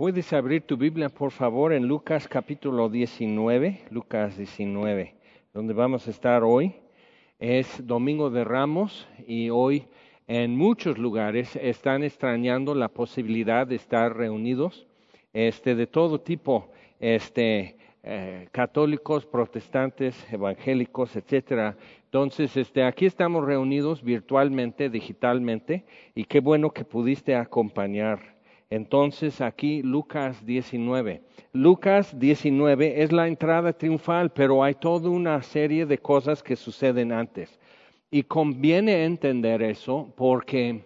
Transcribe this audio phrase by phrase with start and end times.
[0.00, 5.14] Puedes abrir tu Biblia, por favor, en Lucas capítulo 19, Lucas 19,
[5.52, 6.74] donde vamos a estar hoy.
[7.38, 9.84] Es Domingo de Ramos y hoy
[10.26, 14.86] en muchos lugares están extrañando la posibilidad de estar reunidos,
[15.34, 21.76] este, de todo tipo, este, eh, católicos, protestantes, evangélicos, etcétera.
[22.06, 28.39] Entonces, este, aquí estamos reunidos virtualmente, digitalmente, y qué bueno que pudiste acompañar
[28.70, 31.22] entonces aquí Lucas 19.
[31.52, 37.10] Lucas 19 es la entrada triunfal, pero hay toda una serie de cosas que suceden
[37.10, 37.58] antes.
[38.12, 40.84] Y conviene entender eso porque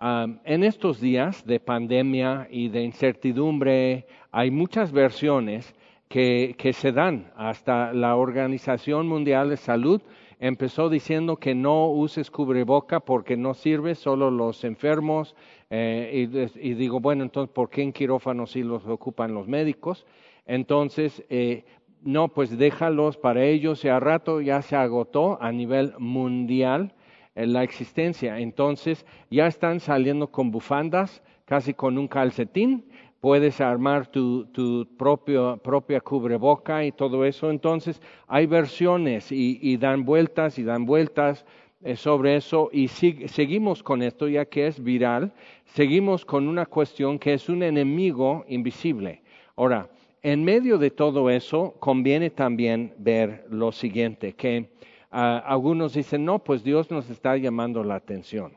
[0.00, 5.74] en estos días de pandemia y de incertidumbre hay muchas versiones
[6.08, 7.30] que, que se dan.
[7.36, 10.00] Hasta la Organización Mundial de Salud
[10.40, 15.34] empezó diciendo que no uses cubreboca porque no sirve, solo los enfermos
[15.70, 20.06] eh, y, digo, bueno, entonces, ¿por qué en quirófano sí los ocupan los médicos?
[20.46, 21.64] Entonces, eh,
[22.02, 26.94] no, pues déjalos para ellos y a rato ya se agotó a nivel mundial
[27.34, 28.38] eh, la existencia.
[28.38, 32.86] Entonces, ya están saliendo con bufandas, casi con un calcetín,
[33.20, 37.50] puedes armar tu, tu propio, propia cubreboca y todo eso.
[37.50, 41.44] Entonces, hay versiones y dan vueltas y dan vueltas
[41.80, 45.32] eh, sobre eso y seguimos con esto ya que es viral,
[45.74, 49.22] seguimos con una cuestión que es un enemigo invisible.
[49.56, 49.90] Ahora,
[50.22, 54.70] en medio de todo eso, conviene también ver lo siguiente, que
[55.10, 58.56] ah, algunos dicen, no, pues Dios nos está llamando la atención.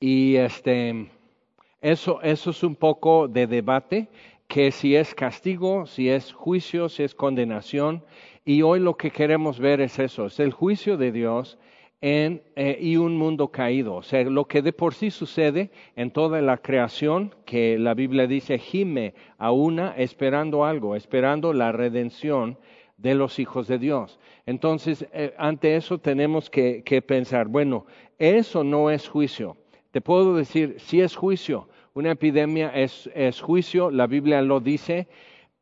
[0.00, 1.08] Y este,
[1.80, 4.08] eso, eso es un poco de debate,
[4.48, 8.02] que si es castigo, si es juicio, si es condenación.
[8.44, 11.58] Y hoy lo que queremos ver es eso, es el juicio de Dios
[12.00, 13.96] en, eh, y un mundo caído.
[13.96, 18.26] O sea, lo que de por sí sucede en toda la creación, que la Biblia
[18.26, 22.58] dice, gime a una esperando algo, esperando la redención
[22.96, 24.18] de los hijos de Dios.
[24.46, 27.86] Entonces, eh, ante eso tenemos que, pensar, bueno,
[28.18, 29.56] eso no es juicio.
[29.90, 35.08] Te puedo decir, si es juicio, una epidemia es juicio, la Biblia lo dice,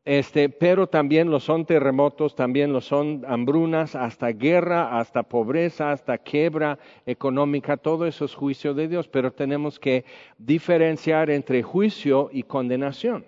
[0.07, 6.17] este, pero también lo son terremotos, también lo son hambrunas, hasta guerra, hasta pobreza, hasta
[6.17, 10.05] quiebra económica, todo eso es juicio de Dios, pero tenemos que
[10.37, 13.25] diferenciar entre juicio y condenación.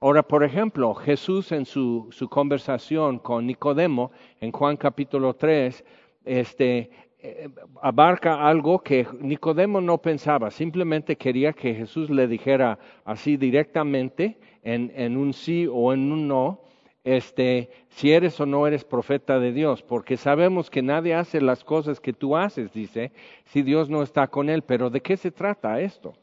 [0.00, 4.10] Ahora, por ejemplo, Jesús en su, conversación con Nicodemo,
[4.40, 5.84] en Juan capítulo 3,
[6.24, 7.50] este, eh,
[7.82, 15.16] abarca algo que Nicodemo no pensaba, simplemente quería que Jesús le dijera así directamente, en,
[15.16, 16.60] un sí o en un no,
[17.04, 21.64] este, si eres o no eres profeta de Dios, porque sabemos que nadie hace las
[21.64, 23.12] cosas que tú haces, dice,
[23.46, 24.62] si Dios no está con él.
[24.62, 26.14] Pero ¿de qué se trata esto?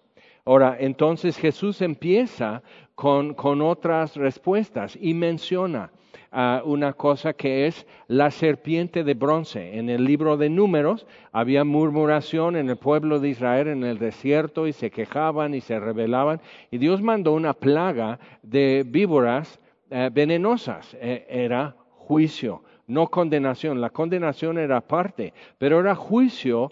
[0.49, 2.63] Ahora, entonces Jesús empieza
[2.95, 5.91] con, con otras respuestas y menciona
[6.31, 9.77] uh, una cosa que es la serpiente de bronce.
[9.77, 14.65] En el libro de números había murmuración en el pueblo de Israel en el desierto
[14.65, 19.59] y se quejaban y se rebelaban y Dios mandó una plaga de víboras
[19.91, 20.97] uh, venenosas.
[20.99, 23.81] E, era juicio, no condenación.
[23.81, 26.71] La condenación era parte, pero era juicio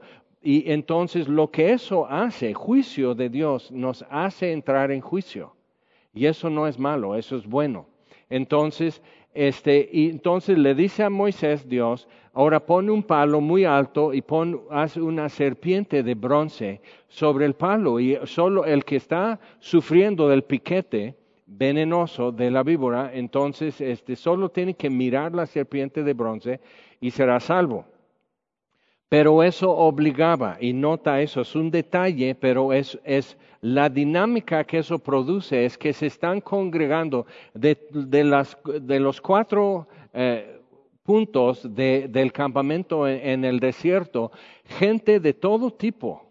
[0.49, 5.53] y entonces lo que eso hace, juicio de Dios, nos hace entrar en juicio.
[6.13, 7.85] Y eso no es malo, eso es bueno.
[8.29, 9.01] Entonces,
[9.33, 14.21] este, y entonces le dice a Moisés Dios, ahora pone un palo muy alto y
[14.21, 20.29] pon, haz una serpiente de bronce sobre el palo y solo el que está sufriendo
[20.29, 26.13] del piquete venenoso de la víbora, entonces este, solo tiene que mirar la serpiente de
[26.13, 26.61] bronce
[27.01, 27.83] y será salvo.
[29.09, 34.79] Pero eso obligaba, y nota eso, es un detalle, pero es, es la dinámica que
[34.79, 40.59] eso produce, es que se están congregando de, de, las, de los cuatro eh,
[41.03, 44.31] puntos de, del campamento en el desierto,
[44.65, 46.26] gente de todo tipo,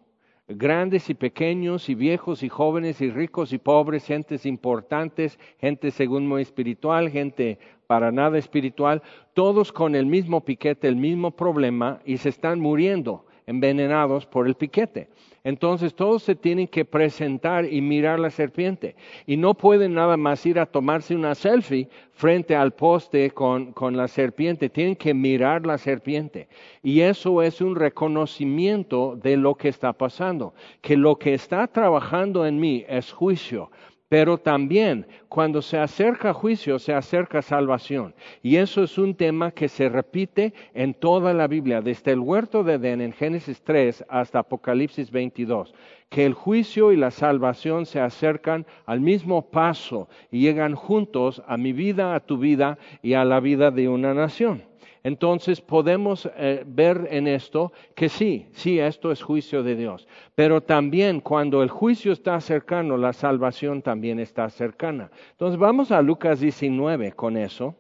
[0.49, 6.27] grandes y pequeños y viejos y jóvenes y ricos y pobres, gentes importantes, gente según
[6.27, 9.03] muy espiritual, gente para nada espiritual,
[9.35, 14.55] todos con el mismo piquete, el mismo problema y se están muriendo envenenados por el
[14.55, 15.09] piquete.
[15.47, 18.97] Entonces todos se tienen que presentar y mirar la serpiente.
[19.29, 23.97] Y no pueden nada más ir a tomarse una selfie frente al poste con, con,
[23.97, 24.69] la serpiente.
[24.69, 26.49] Tienen que mirar la serpiente.
[26.83, 30.53] Y eso es un reconocimiento de lo que está pasando.
[30.81, 33.71] Que lo que está trabajando en mí es juicio
[34.09, 38.15] pero también cuando se acerca juicio, se acerca salvación.
[38.43, 42.63] Y eso es un tema que se repite en toda la Biblia, desde el huerto
[42.63, 45.75] de Edén en Génesis 3 hasta Apocalipsis 22,
[46.09, 51.57] que el juicio y la salvación se acercan al mismo paso y llegan juntos a
[51.57, 54.63] mi vida, a tu vida y a la vida de una nación.
[55.07, 60.09] Entonces podemos eh, ver en esto que sí, sí, esto es juicio de Dios.
[60.35, 65.13] Pero también cuando el juicio está cercano, la salvación también está cercana.
[65.31, 67.77] Entonces vamos a Lucas 19 con eso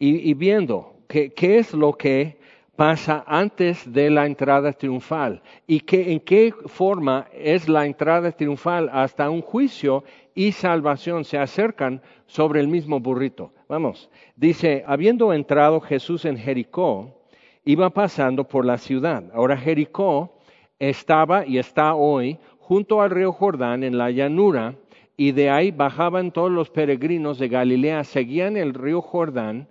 [0.00, 2.37] y, viendo qué es lo que
[2.78, 8.88] pasa antes de la entrada triunfal y que, en qué forma es la entrada triunfal
[8.92, 13.52] hasta un juicio y salvación se acercan sobre el mismo burrito.
[13.68, 17.26] Vamos, dice, habiendo entrado Jesús en Jericó,
[17.64, 19.24] iba pasando por la ciudad.
[19.34, 20.38] Ahora Jericó
[20.78, 24.76] estaba y está hoy junto al río Jordán en la llanura,
[25.16, 29.66] y de ahí bajaban todos los peregrinos de Galilea, seguían el río Jordán,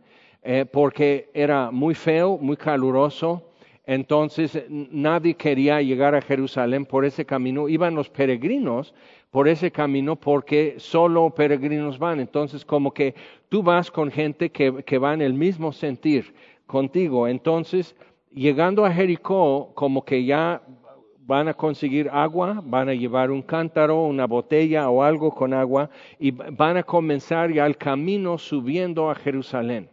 [0.49, 3.43] eh, porque era muy feo, muy caluroso,
[3.85, 8.93] entonces nadie quería llegar a Jerusalén por ese camino, iban los peregrinos
[9.29, 12.21] por ese camino porque solo peregrinos van.
[12.21, 13.13] Entonces, como que
[13.49, 16.33] tú vas con gente que, que va en el mismo sentir
[16.65, 17.27] contigo.
[17.27, 17.93] Entonces,
[18.31, 20.61] llegando a Jericó, como que ya
[21.25, 25.89] van a conseguir agua, van a llevar un cántaro, una botella o algo con agua
[26.17, 29.89] y van a comenzar ya el camino subiendo a Jerusalén.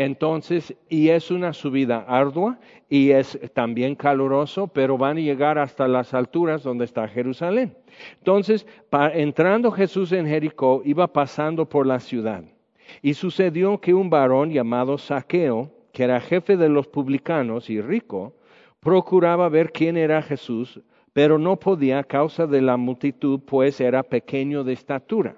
[0.00, 5.88] Entonces, y es una subida ardua y es también caluroso, pero van a llegar hasta
[5.88, 7.76] las alturas donde está Jerusalén.
[8.18, 12.44] Entonces, entrando Jesús en Jericó, iba pasando por la ciudad.
[13.02, 18.34] Y sucedió que un varón llamado Saqueo, que era jefe de los publicanos y rico,
[18.78, 20.80] procuraba ver quién era Jesús,
[21.12, 25.34] pero no podía a causa de la multitud, pues era pequeño de estatura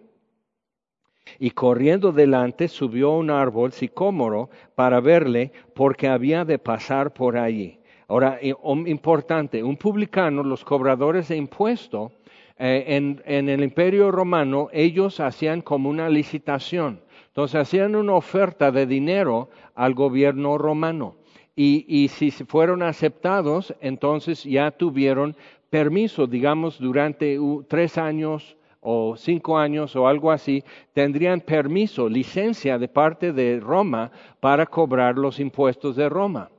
[1.38, 7.36] y corriendo delante subió a un árbol sicómoro para verle porque había de pasar por
[7.36, 7.78] allí.
[8.08, 12.12] Ahora, importante, un publicano, los cobradores de impuesto,
[12.58, 12.84] eh,
[13.24, 17.00] en, el imperio romano ellos hacían como una licitación.
[17.28, 21.16] Entonces hacían una oferta de dinero al gobierno romano.
[21.54, 25.36] Y si fueron aceptados, entonces ya tuvieron
[25.68, 27.38] permiso, digamos, durante
[27.68, 34.10] tres años o cinco años o algo así, tendrían permiso, licencia de parte de Roma
[34.40, 36.50] para cobrar los impuestos de Roma.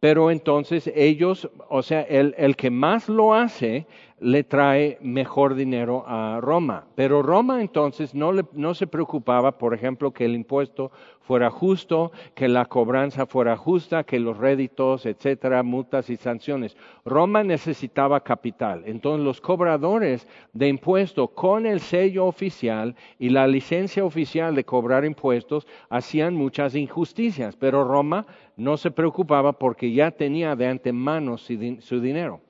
[0.00, 3.86] Pero entonces ellos, o sea, el, el que más lo hace,
[4.20, 6.86] le trae mejor dinero a Roma.
[6.94, 10.92] Pero Roma entonces no, no se preocupaba, por ejemplo, que el impuesto
[11.28, 16.74] fuera justo, que la cobranza fuera justa, que los réditos, etcétera, multas y sanciones.
[17.04, 18.84] Roma necesitaba capital.
[18.86, 25.04] Entonces los cobradores de impuesto con el sello oficial y la licencia oficial de cobrar
[25.04, 28.24] impuestos hacían muchas injusticias, pero Roma
[28.56, 32.40] no se preocupaba porque ya tenía de antemano su dinero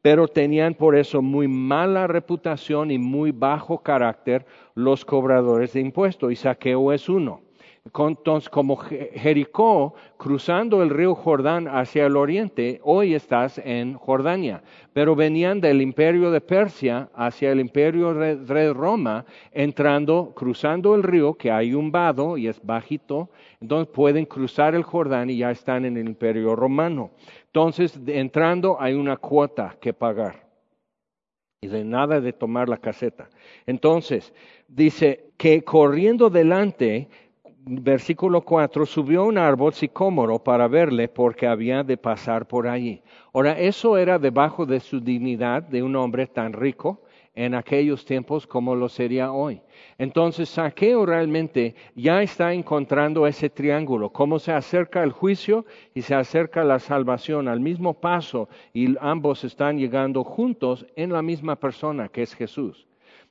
[0.00, 4.46] pero tenían por eso muy mala reputación y muy bajo carácter
[4.76, 7.47] los cobradores de impuestos, y Saqueo es uno.
[7.84, 15.16] Entonces, como Jericó, cruzando el río Jordán hacia el oriente, hoy estás en Jordania, pero
[15.16, 21.50] venían del imperio de Persia hacia el imperio de Roma, entrando, cruzando el río, que
[21.50, 23.30] hay un vado y es bajito,
[23.60, 27.10] entonces pueden cruzar el Jordán y ya están en el imperio romano.
[27.46, 30.46] Entonces, entrando hay una cuota que pagar.
[31.60, 33.28] Y de nada de tomar la caseta.
[33.66, 34.32] Entonces,
[34.68, 37.08] dice que corriendo delante,
[37.68, 43.02] versículo 4, subió un árbol sicómoro para verle porque había de pasar por allí.
[43.32, 47.02] Ahora, eso era debajo de su dignidad de un hombre tan rico
[47.34, 49.60] en aquellos tiempos como lo sería hoy.
[49.96, 56.16] Entonces, Saqueo realmente ya está encontrando ese triángulo, cómo se acerca el juicio y se
[56.16, 62.08] acerca la salvación al mismo paso y ambos están llegando juntos en la misma persona
[62.08, 62.87] que es Jesús.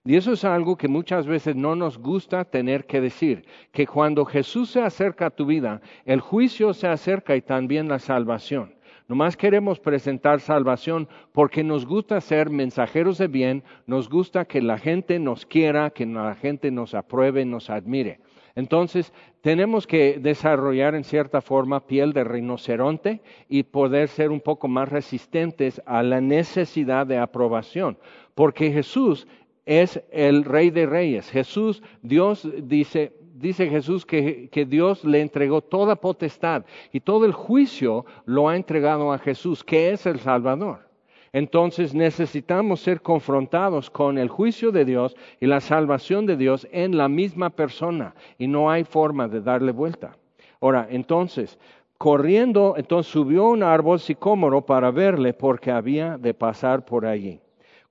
[0.07, 4.23] Y eso es algo que muchas veces no nos gusta tener que decir, que cuando
[4.23, 8.73] Jesús se acerca a tu vida, el juicio se acerca y también la salvación.
[9.09, 14.77] Nomás queremos presentar salvación porque nos gusta ser mensajeros de bien, nos gusta que la
[14.77, 18.21] gente nos quiera, que la gente nos apruebe, nos admire.
[18.55, 19.11] Entonces,
[19.41, 24.87] tenemos que desarrollar en cierta forma piel de rinoceronte y poder ser un poco más
[24.87, 27.97] resistentes a la necesidad de aprobación,
[28.35, 29.27] porque Jesús
[29.67, 31.29] es el rey de reyes.
[31.29, 38.05] Jesús, Dios dice, dice Jesús que, Dios le entregó toda potestad y todo el juicio
[38.25, 40.87] lo ha entregado a Jesús, que es el Salvador.
[41.33, 46.97] Entonces necesitamos ser confrontados con el juicio de Dios y la salvación de Dios en
[46.97, 50.15] la misma persona y no hay forma de darle vuelta.
[50.61, 51.59] Ahora, entonces,
[51.97, 57.41] corriendo, entonces subió un árbol sicómoro para verle porque había de pasar por allí.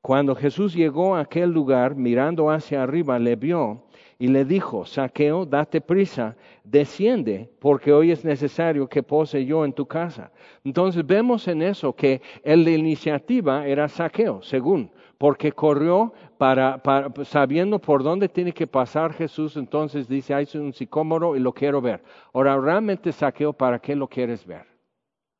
[0.07, 3.87] Cuando Jesús llegó a aquel lugar, mirando hacia arriba, le vio
[4.21, 9.73] y le dijo, Saqueo, date prisa, desciende, porque hoy es necesario que pose yo en
[9.73, 10.31] tu casa.
[10.63, 16.81] Entonces vemos en eso que de iniciativa era Saqueo, según, porque corrió para,
[17.25, 21.81] sabiendo por dónde tiene que pasar Jesús, entonces dice, hay un sicómoro y lo quiero
[21.81, 22.01] ver.
[22.33, 24.69] Ahora, realmente Saqueo, ¿para qué lo quieres ver?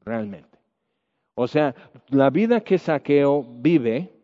[0.05, 0.59] Realmente.
[1.37, 1.73] O sea,
[2.09, 4.16] la vida que Saqueo vive,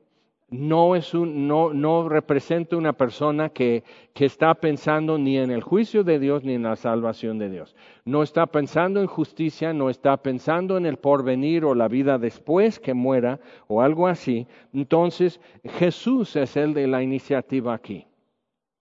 [0.53, 3.83] no, es un, no, representa una persona que,
[4.13, 7.75] que, está pensando ni en el juicio de Dios ni en la salvación de Dios.
[8.05, 12.79] No está pensando en justicia, no está pensando en el porvenir o la vida después
[12.79, 14.47] que muera o algo así.
[14.75, 18.07] Entonces, Jesús es el de la iniciativa aquí.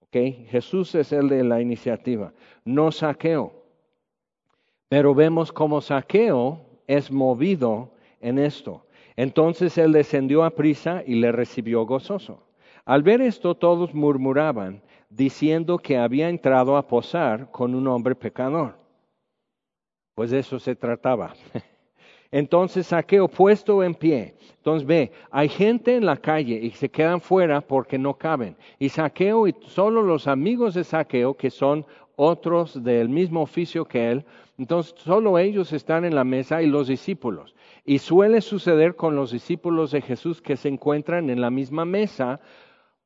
[0.08, 0.46] ¿Okay?
[0.50, 2.34] Jesús es el de la iniciativa,
[2.66, 3.54] no saqueo.
[4.90, 8.86] Pero vemos cómo saqueo es movido en esto.
[9.22, 12.42] Entonces él descendió a prisa y le recibió gozoso.
[12.86, 18.80] Al ver esto todos murmuraban, diciendo que había entrado a posar con un hombre pecador.
[20.16, 21.36] Pues de eso se trataba.
[22.32, 24.34] Entonces Saqueo puesto en pie.
[24.58, 28.58] Entonces ve, hay gente en la calle y se quedan fuera porque no caben.
[28.80, 31.86] Y Saqueo y solo los amigos de Saqueo, que son
[32.16, 34.26] otros del mismo oficio que él,
[34.58, 37.56] entonces solo ellos están en la mesa y los discípulos.
[37.84, 42.40] Y suele suceder con los discípulos de Jesús que se encuentran en la misma mesa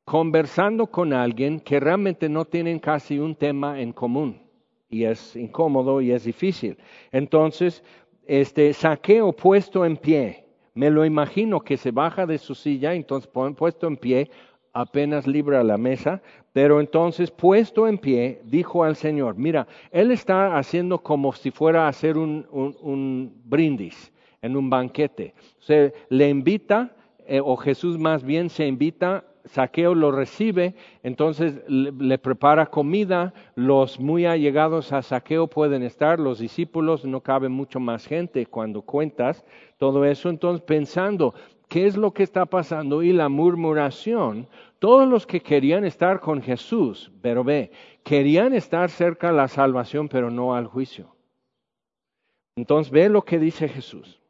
[0.04, 4.42] conversando con alguien que realmente no tienen casi un tema en común.
[4.88, 6.78] Y es incómodo y es difícil.
[7.10, 7.82] Entonces,
[8.26, 13.30] este saqueo puesto en pie, me lo imagino que se baja de su silla, entonces
[13.56, 14.30] puesto en pie,
[14.74, 20.56] apenas libra la mesa, pero entonces puesto en pie, dijo al Señor, mira, Él está
[20.56, 24.12] haciendo como si fuera a hacer un, un brindis
[24.46, 25.34] en un banquete.
[25.58, 32.18] Se le invita, eh, o Jesús más bien se invita, Saqueo lo recibe, entonces le,
[32.18, 38.06] prepara comida, los muy allegados a Saqueo pueden estar, los discípulos, no cabe mucho más
[38.06, 39.44] gente cuando cuentas
[39.78, 41.34] todo eso, entonces pensando,
[41.68, 43.02] ¿qué es lo que está pasando?
[43.02, 44.48] Y la murmuración,
[44.78, 47.70] todos los que querían estar con Jesús, pero ve,
[48.02, 51.14] querían estar cerca de la salvación, pero no al juicio.
[52.56, 54.20] Entonces ve lo que dice Jesús.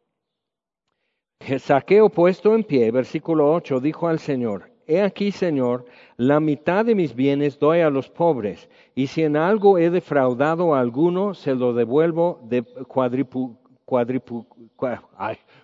[1.59, 5.85] Saqueo puesto en pie, versículo 8, dijo al Señor, He aquí, Señor,
[6.16, 10.75] la mitad de mis bienes doy a los pobres, y si en algo he defraudado
[10.75, 12.64] a alguno, se lo devuelvo de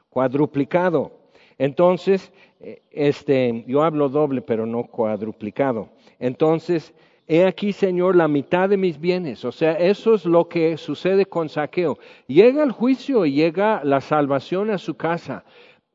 [0.09, 1.13] cuadruplicado.
[1.59, 5.89] Entonces, eh, este, yo hablo doble, pero no cuadruplicado.
[6.19, 6.95] Entonces,
[7.37, 9.45] he aquí, Señor, la mitad de mis bienes.
[9.45, 11.99] O sea, eso es lo que sucede con saqueo.
[12.27, 15.45] Llega el juicio y llega la salvación a su casa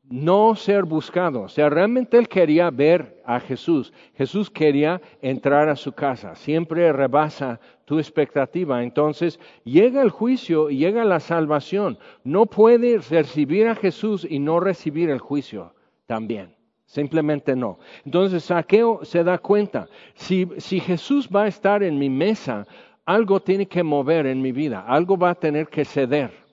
[0.08, 1.42] no ser buscado.
[1.42, 3.92] O sea, realmente él quería ver a Jesús.
[4.16, 6.34] Jesús quería entrar a su casa.
[6.34, 8.82] Siempre rebasa tu expectativa.
[8.82, 11.98] Entonces llega el juicio y llega la salvación.
[12.24, 15.74] No puede recibir a Jesús y no recibir el juicio
[16.06, 16.57] también.
[16.88, 17.78] Simplemente no.
[18.04, 22.66] Entonces Saqueo se da cuenta, si, si Jesús va a estar en mi mesa,
[23.04, 26.48] algo tiene que mover en mi vida, algo va a tener que ceder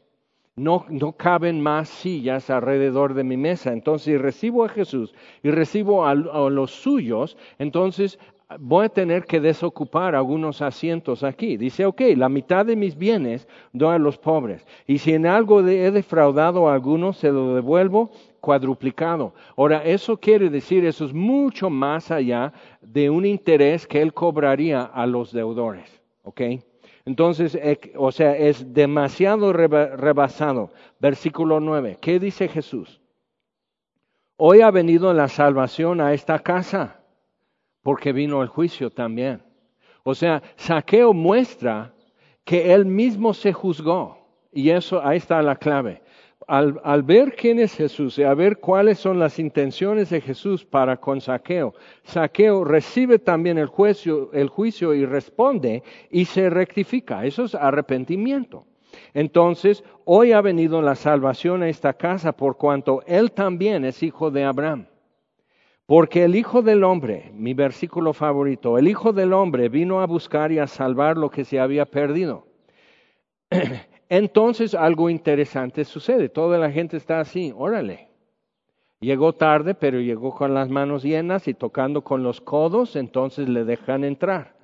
[0.56, 3.74] no, no caben más sillas alrededor de mi mesa.
[3.74, 5.14] Entonces, si recibo a Jesús
[5.44, 8.18] y recibo a, los suyos, entonces
[8.60, 11.58] voy a tener que desocupar algunos asientos aquí.
[11.58, 14.66] Dice, ok, la mitad de mis bienes doy a los pobres.
[14.88, 18.12] Y si en algo he defraudado a algunos, se lo devuelvo
[18.46, 19.34] cuadruplicado.
[19.58, 24.84] Ahora, eso quiere decir, eso es mucho más allá de un interés que él cobraría
[24.84, 25.90] a los deudores.
[26.22, 26.42] ¿Ok?
[27.06, 27.58] Entonces,
[27.96, 30.72] o sea, es demasiado rebasado.
[31.00, 31.98] Versículo 9.
[32.00, 33.02] ¿Qué dice Jesús?
[34.38, 37.00] Hoy ha venido la salvación a esta casa,
[37.82, 39.42] porque vino el juicio también.
[40.04, 41.94] O sea, Saqueo muestra
[42.44, 44.20] que él mismo se juzgó.
[44.52, 46.05] Y eso, ahí está la clave
[46.48, 50.98] al, ver quién es Jesús y a ver cuáles son las intenciones de Jesús para
[50.98, 51.74] con Saqueo,
[52.04, 57.26] Saqueo recibe también el juicio, el juicio y responde y se rectifica.
[57.26, 58.66] Eso es arrepentimiento.
[59.14, 64.32] Entonces, hoy ha venido la salvación a esta casa por cuanto él también es hijo
[64.32, 64.88] de Abraham.
[65.86, 70.52] Porque el Hijo del Hombre, mi versículo favorito, el Hijo del Hombre vino a buscar
[70.52, 72.48] y a salvar lo que se había perdido.
[74.10, 76.30] Entonces algo interesante sucede.
[76.30, 78.10] Toda la gente está así, órale.
[79.00, 83.64] Llegó tarde, pero llegó con las manos llenas y tocando con los codos, entonces le
[83.66, 84.56] dejan entrar.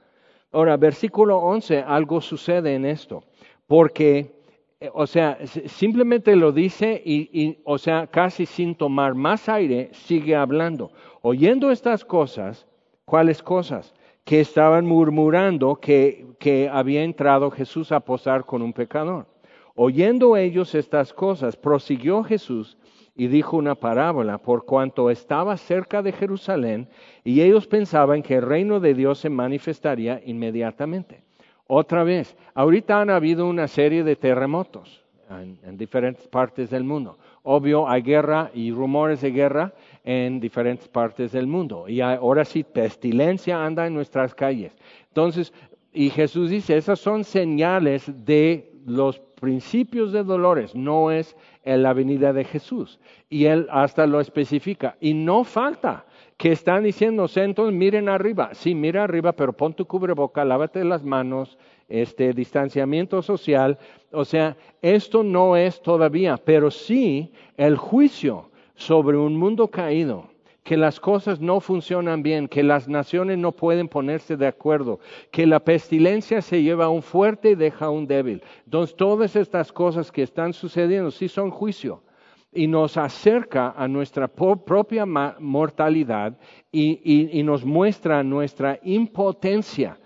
[0.51, 3.24] Ahora, versículo 11, algo sucede en esto,
[3.67, 4.33] porque,
[4.79, 10.36] eh, o sea, simplemente lo dice y, o sea, casi sin tomar más aire, sigue
[10.36, 10.91] hablando.
[11.21, 12.67] Oyendo estas cosas,
[13.05, 13.93] ¿cuáles cosas?
[14.24, 19.28] Que estaban murmurando que, había entrado Jesús a posar con un pecador.
[19.75, 22.78] Oyendo ellos estas cosas, prosiguió Jesús
[23.16, 26.90] y dijo una parábola por cuanto estaba cerca de Jerusalén
[27.24, 31.24] y ellos pensaban que el reino de Dios se manifestaría inmediatamente.
[31.68, 35.06] Otra vez, ahorita han habido una serie de terremotos
[35.40, 37.18] en, diferentes partes del mundo.
[37.44, 41.88] Obvio, hay guerra y rumores de guerra en diferentes partes del mundo.
[41.88, 44.74] Y ahora sí, pestilencia anda en nuestras calles.
[45.10, 45.53] Entonces,
[45.93, 51.93] y Jesús dice, esas son señales de los principios de dolores, no es en la
[51.93, 53.00] venida de Jesús.
[53.29, 54.96] Y él hasta lo especifica.
[55.00, 56.05] Y no falta
[56.38, 58.51] que están diciendo, entonces miren arriba.
[58.53, 61.58] Sí, mira arriba, pero pon tu cubreboca, lávate las manos,
[61.89, 63.77] este distanciamiento social.
[64.12, 68.50] O sea, esto no es todavía, pero sí el juicio
[68.82, 70.30] sobre un mundo caído
[70.64, 75.00] que las cosas no funcionan bien, que las naciones no pueden ponerse de acuerdo,
[75.32, 78.44] que la pestilencia se lleva a un fuerte y deja a un débil.
[78.66, 82.04] Entonces, todas estas cosas que están sucediendo sí son juicio
[82.52, 86.38] y nos acerca a nuestra propia mortalidad
[86.72, 89.98] y, nos muestra nuestra impotencia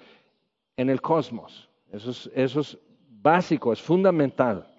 [0.78, 1.70] en el cosmos.
[1.92, 2.78] eso es
[3.10, 4.75] básico, es fundamental.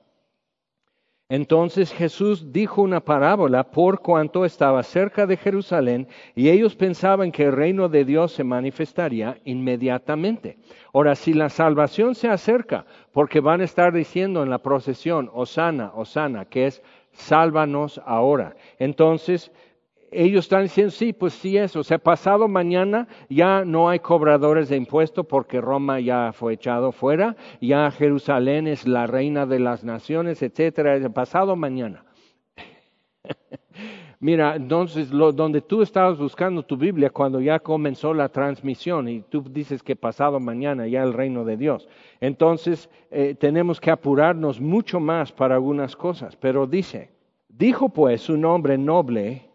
[1.28, 6.06] Entonces Jesús dijo una parábola por cuanto estaba cerca de Jerusalén
[6.36, 10.56] y ellos pensaban que el reino de Dios se manifestaría inmediatamente.
[10.94, 15.90] Ahora, si la salvación se acerca, porque van a estar diciendo en la procesión, Osana,
[15.96, 16.80] Osana, que es
[17.10, 18.54] sálvanos ahora.
[18.78, 19.50] Entonces,
[20.10, 24.68] ellos están diciendo, sí, pues sí es, o sea, pasado mañana ya no hay cobradores
[24.68, 29.84] de impuestos porque Roma ya fue echado fuera, ya Jerusalén es la reina de las
[29.84, 32.04] naciones, etcétera, pasado mañana.
[34.20, 39.20] Mira, entonces, lo, donde tú estabas buscando tu Biblia cuando ya comenzó la transmisión y
[39.20, 41.86] tú dices que pasado mañana ya el reino de Dios,
[42.20, 46.34] entonces eh, tenemos que apurarnos mucho más para algunas cosas.
[46.36, 47.10] Pero dice,
[47.48, 49.45] dijo pues un hombre noble,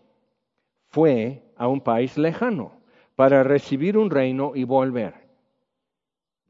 [0.91, 2.73] fue a un país lejano
[3.15, 5.13] para recibir un reino y volver.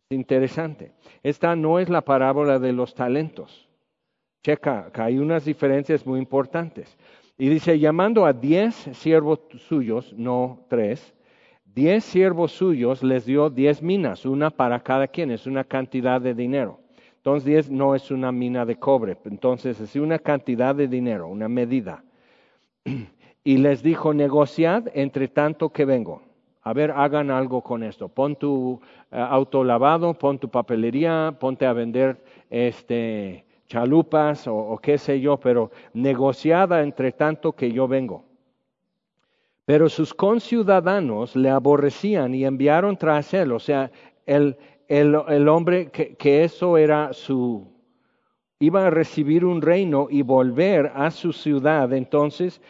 [0.09, 0.91] Interesante.
[1.23, 3.69] Esta no es la parábola de los talentos.
[4.43, 6.97] Checa, que hay unas diferencias muy importantes.
[7.37, 11.13] Y dice, llamando a diez siervos suyos, no tres,
[11.63, 16.33] diez siervos suyos les dio diez minas, una para cada quien, es una cantidad de
[16.33, 16.79] dinero.
[17.17, 21.47] Entonces diez no es una mina de cobre, entonces es una cantidad de dinero, una
[21.47, 22.03] medida.
[23.43, 26.21] y les dijo, negociad entre tanto que vengo.
[26.63, 28.07] A ver, hagan algo con esto.
[28.07, 28.79] Pon tu
[29.11, 35.37] eh, auto lavado, pon tu papelería, ponte a vender este, chalupas o, qué sé yo,
[35.37, 38.25] pero negociada entre tanto que yo vengo.
[39.65, 43.53] Pero sus conciudadanos le aborrecían y enviaron tras él.
[43.53, 43.89] O sea,
[44.25, 47.67] el, el, hombre que, eso era su...
[48.59, 51.93] iba a recibir un reino y volver a su ciudad.
[51.93, 52.61] Entonces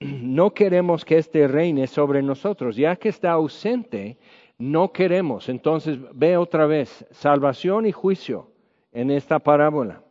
[0.00, 4.18] no queremos que este reine sobre nosotros, ya que está ausente,
[4.58, 5.48] no queremos.
[5.48, 8.50] Entonces ve otra vez, salvación y juicio
[8.92, 10.02] en esta parábola.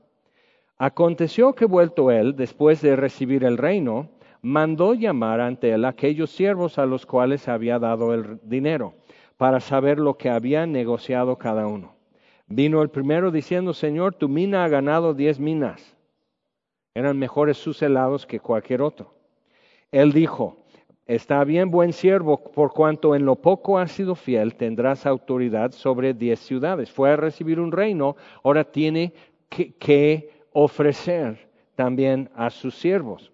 [0.78, 4.10] Aconteció que vuelto él, después de recibir el reino,
[4.41, 8.93] mandó llamar ante él aquellos siervos a los cuales había dado el dinero,
[9.38, 11.95] para saber lo que había negociado cada uno.
[12.47, 15.97] Vino el primero diciendo, Señor, tu mina ha ganado diez minas.
[16.93, 19.16] Eran mejores sus helados que cualquier otro.
[19.91, 20.58] Él dijo,
[21.06, 26.13] está bien buen siervo, por cuanto en lo poco has sido fiel, tendrás autoridad sobre
[26.13, 26.91] diez ciudades.
[26.91, 29.13] Fue a recibir un reino, ahora tiene
[29.50, 33.32] que, ofrecer también a sus siervos.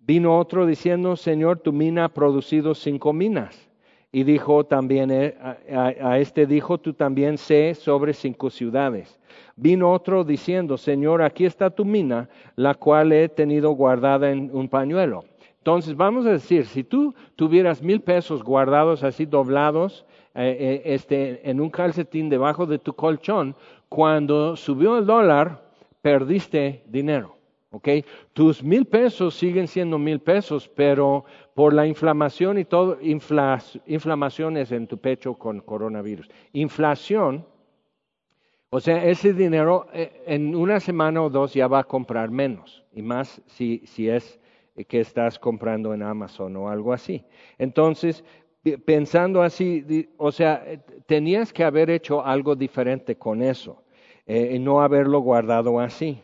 [0.00, 3.68] Vino otro diciendo, Señor, tu mina ha producido cinco minas.
[4.10, 5.36] Y dijo también, eh,
[5.70, 9.20] a, este dijo, tú también sé sobre cinco ciudades.
[9.56, 14.68] Vino otro diciendo, Señor, aquí está tu mina, la cual he tenido guardada en un
[14.68, 15.24] pañuelo.
[15.66, 21.50] Entonces, vamos a decir, si tú tuvieras mil pesos guardados así doblados eh, eh, este,
[21.50, 23.56] en un calcetín debajo de tu colchón,
[23.88, 25.68] cuando subió el dólar,
[26.02, 27.34] perdiste dinero.
[27.72, 27.88] ¿ok?
[28.32, 34.86] Tus mil pesos siguen siendo mil pesos, pero por la inflamación y todo, inflamaciones en
[34.86, 36.28] tu pecho con coronavirus.
[36.52, 37.44] Inflación,
[38.70, 42.84] o sea, ese dinero eh, en una semana o dos ya va a comprar menos,
[42.92, 44.38] y más si, si es
[44.84, 47.24] que estás comprando en Amazon o algo así.
[47.58, 48.22] Entonces,
[48.84, 50.64] pensando así, o sea,
[51.06, 53.82] tenías que haber hecho algo diferente con eso
[54.26, 56.20] eh, y no haberlo guardado así.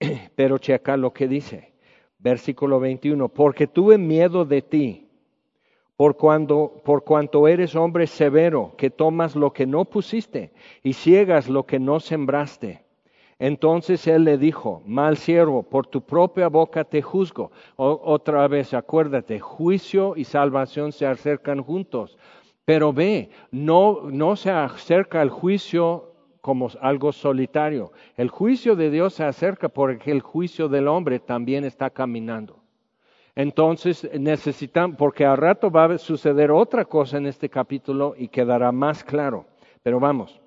[0.36, 1.72] Pero checa lo que dice,
[2.18, 5.08] versículo 21, porque tuve miedo de ti,
[5.96, 11.48] por, cuando, por cuanto eres hombre severo, que tomas lo que no pusiste y ciegas
[11.48, 12.83] lo que no sembraste.
[13.38, 17.50] Entonces él le dijo, mal siervo, por tu propia boca te juzgo.
[17.76, 22.16] otra vez, acuérdate, juicio y salvación se acercan juntos.
[22.64, 27.92] Pero ve, no, no se acerca el juicio como algo solitario.
[28.16, 32.60] El juicio de Dios se acerca porque el juicio del hombre también está caminando.
[33.34, 38.70] Entonces necesitan, porque al rato va a suceder otra cosa en este capítulo y quedará
[38.70, 39.46] más claro.
[39.82, 40.40] Pero vamos,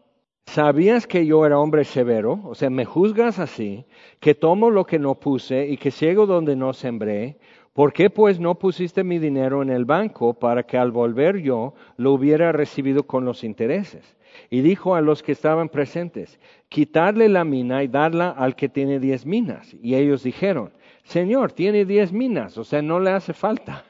[0.47, 2.39] ¿sabías que yo era hombre severo?
[2.45, 3.85] O sea, me juzgas así,
[4.19, 7.37] que tomo lo que no puse y que ciego donde no sembré.
[7.73, 11.75] ¿Por qué pues no pusiste mi dinero en el banco para que al volver yo
[11.97, 14.17] lo hubiera recibido con los intereses?
[14.49, 18.99] Y dijo a los que estaban presentes, quitarle la mina y darla al que tiene
[18.99, 19.75] diez minas.
[19.81, 20.71] Y ellos dijeron,
[21.03, 23.85] Señor, tiene diez minas, o sea, no le hace falta.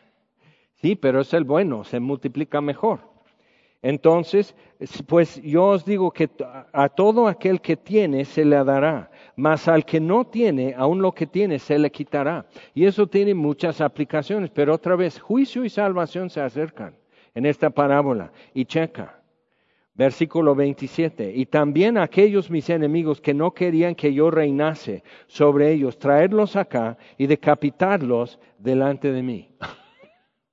[0.76, 3.00] Sí, pero es el bueno, se multiplica mejor.
[3.88, 4.54] Entonces,
[5.08, 6.30] pues yo os digo que
[6.74, 11.14] a todo aquel que tiene se le dará, mas al que no tiene, aun lo
[11.14, 12.48] que tiene se le quitará.
[12.74, 16.98] Y eso tiene muchas aplicaciones, pero otra vez, juicio y salvación se acercan
[17.34, 18.34] en esta parábola.
[18.54, 19.22] Y checa,
[19.94, 21.32] Versículo 27.
[21.34, 26.98] Y también aquellos mis enemigos que no querían que yo reinase sobre ellos, traerlos acá
[27.18, 29.50] y decapitarlos delante de mí.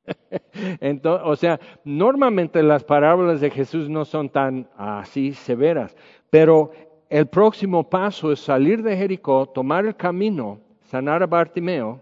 [0.81, 5.97] Entonces, o sea, normalmente las parábolas de Jesús no son tan así severas,
[6.31, 6.73] pero
[7.09, 12.01] el próximo paso es salir de Jericó, tomar el camino, sanar a Bartimeo,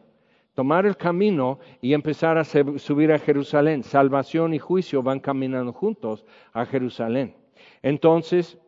[0.54, 3.82] tomar el camino y empezar a subir a Jerusalén.
[3.82, 7.34] Salvación y juicio van caminando juntos a Jerusalén.
[7.82, 8.58] Entonces,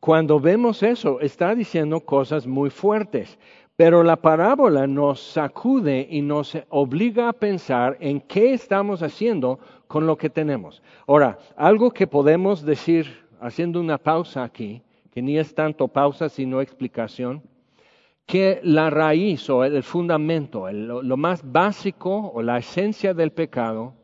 [0.00, 3.38] cuando vemos eso, está diciendo cosas muy fuertes.
[3.80, 10.06] Pero la parábola nos sacude y nos obliga a pensar en qué estamos haciendo con
[10.06, 10.82] lo que tenemos.
[11.06, 13.06] Ahora, algo que podemos decir,
[13.40, 17.42] haciendo una pausa aquí, que ni es tanto pausa sino explicación,
[18.26, 23.94] que la raíz o el fundamento, lo más básico o la esencia del pecado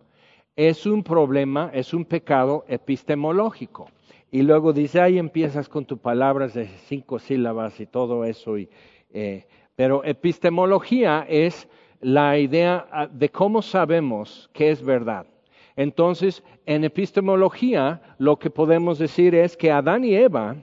[0.57, 3.91] es un problema, es un pecado epistemológico.
[4.31, 8.57] Y luego dice, ahí empiezas con tus palabras de cinco sílabas y todo eso.
[8.57, 8.71] Y,
[9.13, 11.69] eh, pero epistemología es
[12.01, 15.27] la idea ah, de cómo sabemos qué es verdad.
[15.77, 20.57] Entonces, en epistemología lo que podemos decir es que Adán y Eva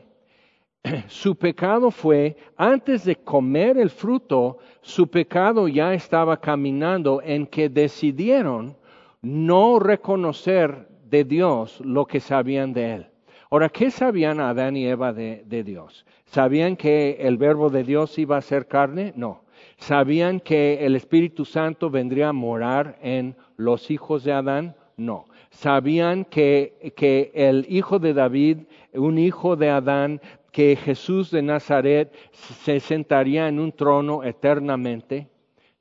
[1.07, 7.69] su pecado fue, antes de comer el fruto, su pecado ya estaba caminando en que
[7.69, 8.75] decidieron
[9.21, 13.12] no reconocer de Dios lo que sabían de Él.
[13.53, 16.07] Ahora, ¿qué sabían Adán y Eva de, Dios?
[16.25, 19.13] ¿Sabían que el verbo de Dios iba a ser carne?
[19.15, 19.43] No.
[19.77, 24.75] ¿Sabían que el Espíritu Santo vendría a morar en los hijos de Adán?
[24.97, 25.25] No.
[25.51, 28.57] ¿Sabían que, que el hijo de David,
[28.91, 30.19] un hijo de Adán,
[30.51, 35.27] que Jesús de Nazaret se sentaría en un trono eternamente?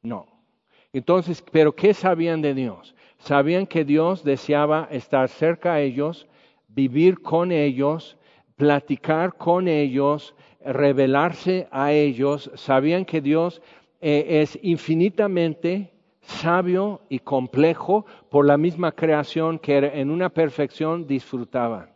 [0.02, 0.26] No.
[0.92, 2.94] Entonces, ¿pero qué sabían de Dios?
[3.16, 6.28] Sabían que Dios deseaba estar cerca a ellos,
[6.74, 8.16] vivir con ellos,
[8.56, 12.50] platicar con ellos, revelarse a ellos.
[12.54, 13.62] Sabían que Dios
[14.00, 21.92] eh, es infinitamente sabio y complejo por la misma creación que en una perfección disfrutaban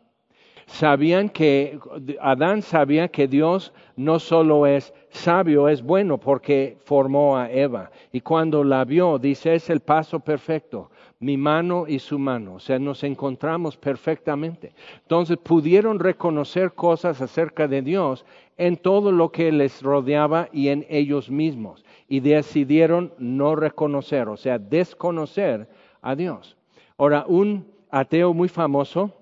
[0.66, 1.78] sabían que,
[2.20, 7.90] Adán sabía que Dios no solo es sabio, es bueno porque formó a Eva.
[8.12, 12.55] Y cuando la vio, dice, es el paso perfecto, mi mano y su mano.
[12.55, 14.72] O sea, nos encontramos perfectamente.
[15.02, 18.24] Entonces pudieron reconocer cosas acerca de Dios
[18.57, 21.85] en todo lo que les rodeaba y en ellos mismos.
[22.09, 25.68] Y decidieron no reconocer, o sea, desconocer
[26.02, 26.57] a Dios.
[26.98, 29.12] Ahora, un ateo muy famoso,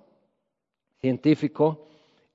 [1.00, 1.86] científico,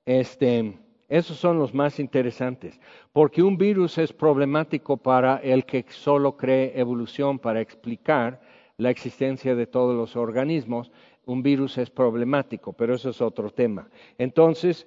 [0.04, 2.80] este, esos son los más interesantes,
[3.12, 8.40] porque un virus es problemático para el que solo cree evolución para explicar
[8.80, 10.90] la existencia de todos los organismos.
[11.26, 13.88] Un virus es problemático, pero eso es otro tema.
[14.18, 14.86] Entonces,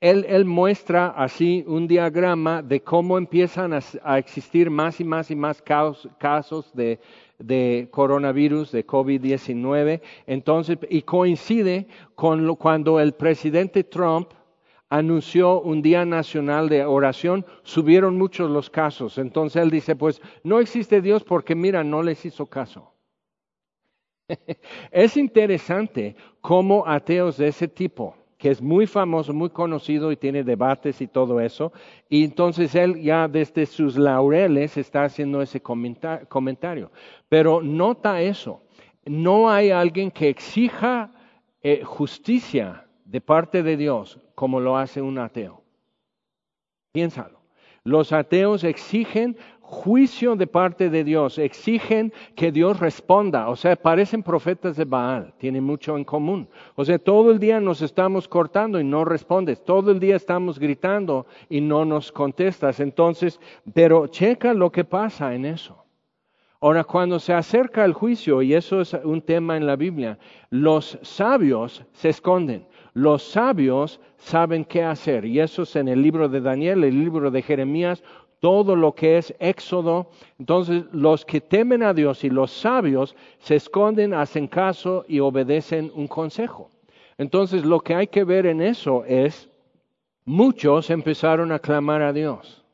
[0.00, 5.62] él, muestra así un diagrama de cómo empiezan a, existir más y más y más
[5.62, 7.00] casos de
[7.40, 10.00] de coronavirus, de COVID-19.
[10.26, 14.30] Entonces, y coincide con cuando el presidente Trump
[14.88, 19.18] anunció un día nacional de oración, subieron muchos los casos.
[19.18, 22.89] Entonces él dice, pues no existe Dios porque mira, no les hizo caso.
[24.90, 30.42] es interesante cómo ateos de ese tipo, que es muy famoso, muy conocido y tiene
[30.42, 31.72] debates y todo eso,
[32.08, 36.90] y entonces él ya desde sus laureles está haciendo ese comentario.
[37.28, 38.62] Pero nota eso,
[39.04, 41.10] no hay alguien que exija
[41.62, 45.62] eh, justicia de parte de Dios como lo hace un ateo.
[46.92, 47.40] Piénsalo.
[47.82, 49.36] Los ateos exigen
[49.70, 53.48] juicio de parte de Dios, exigen que Dios responda.
[53.48, 56.48] O sea, parecen profetas de Baal, tienen mucho en común.
[56.74, 59.64] O sea, todo el día nos estamos cortando y no respondes.
[59.64, 62.80] Todo el día estamos gritando y no nos contestas.
[62.80, 63.40] Entonces,
[63.72, 65.84] pero checa lo que pasa en eso.
[66.60, 70.18] Ahora, cuando se acerca el juicio, y eso es un tema en la Biblia,
[70.50, 72.66] los sabios se esconden.
[72.92, 75.24] Los sabios saben qué hacer.
[75.24, 78.02] Y eso es en el libro de Daniel, el libro de Jeremías,
[78.40, 80.08] todo lo que es éxodo.
[80.38, 85.92] Entonces, los que temen a Dios y los sabios se esconden, hacen caso y obedecen
[85.94, 86.70] un consejo.
[87.18, 89.48] Entonces, lo que hay que ver en eso es,
[90.24, 92.64] muchos empezaron a clamar a Dios.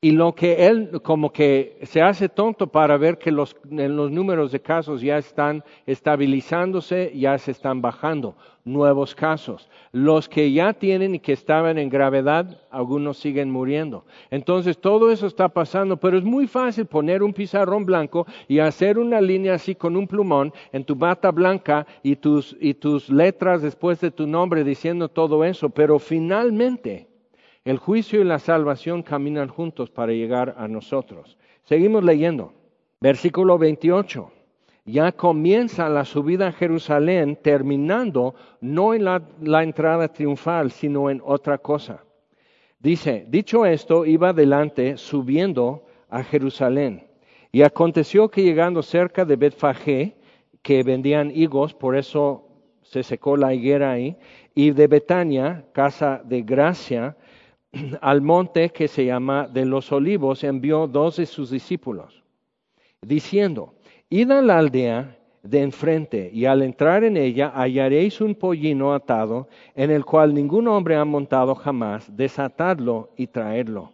[0.00, 4.10] Y lo que él como que se hace tonto para ver que los, en los
[4.10, 9.68] números de casos ya están estabilizándose, ya se están bajando nuevos casos.
[9.92, 14.04] Los que ya tienen y que estaban en gravedad, algunos siguen muriendo.
[14.30, 18.98] Entonces todo eso está pasando, pero es muy fácil poner un pizarrón blanco y hacer
[18.98, 23.62] una línea así con un plumón en tu bata blanca y tus, y tus letras
[23.62, 27.08] después de tu nombre diciendo todo eso, pero finalmente
[27.64, 31.38] el juicio y la salvación caminan juntos para llegar a nosotros.
[31.62, 32.52] Seguimos leyendo.
[33.00, 34.30] Versículo 28.
[34.86, 41.56] Ya comienza la subida a Jerusalén, terminando no en la, entrada triunfal, sino en otra
[41.56, 42.04] cosa.
[42.80, 47.06] Dice, dicho esto, iba adelante subiendo a Jerusalén.
[47.50, 50.16] Y aconteció que llegando cerca de Betfagé,
[50.60, 52.48] que vendían higos, por eso
[52.82, 54.18] se secó la higuera ahí,
[54.54, 57.16] y de Betania, casa de gracia,
[58.02, 62.22] al monte que se llama de los olivos, envió dos de sus discípulos,
[63.00, 63.73] diciendo,
[64.16, 69.48] id a la aldea de enfrente, y al entrar en ella hallaréis un pollino atado,
[69.74, 73.90] en el cual ningún hombre ha montado jamás, desatadlo y traedlo.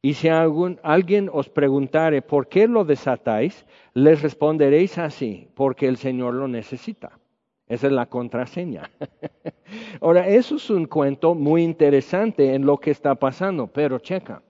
[0.00, 6.34] Y si alguien os preguntare por qué lo desatáis, les responderéis así, porque el Señor
[6.34, 7.18] lo necesita.
[7.66, 8.92] Esa es la contraseña.
[10.00, 14.40] Ahora, eso es un cuento muy interesante en lo que está pasando, pero checa.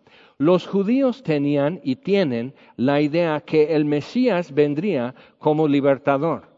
[0.43, 6.49] Los judíos tenían y tienen la idea que el Mesías vendría como libertador.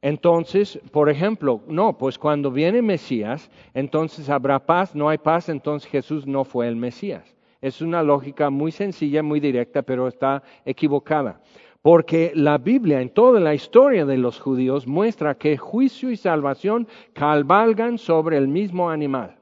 [0.00, 5.90] Entonces, por ejemplo, no, pues cuando viene Mesías, entonces habrá paz, no hay paz, entonces
[5.90, 7.36] Jesús no fue el Mesías.
[7.60, 11.38] Es una lógica muy sencilla, muy directa, pero está equivocada.
[11.82, 16.88] Porque la Biblia en toda la historia de los judíos muestra que juicio y salvación
[17.12, 19.36] cabalgan sobre el mismo animal.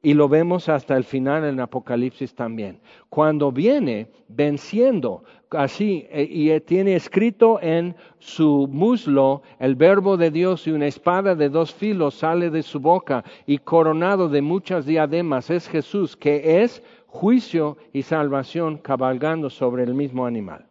[0.00, 2.80] Y lo vemos hasta el final en Apocalipsis también.
[3.08, 10.66] Cuando viene venciendo así eh, y tiene escrito en su muslo el verbo de Dios
[10.66, 15.50] y una espada de dos filos sale de su boca y coronado de muchas diademas
[15.50, 20.66] es Jesús que es juicio y salvación cabalgando sobre el mismo animal.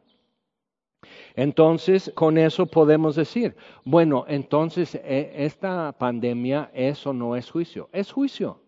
[1.35, 8.11] Entonces, con eso podemos decir, bueno, entonces e, esta pandemia, eso no es juicio, es
[8.11, 8.59] juicio,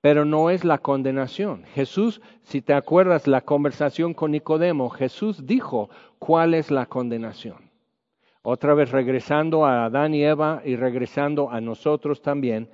[0.00, 1.64] pero no es la condenación.
[1.74, 7.68] Jesús, si te acuerdas la conversación con Nicodemo, Jesús dijo cuál es la condenación.
[8.42, 12.70] Otra vez regresando a Adán y Eva y regresando a nosotros también,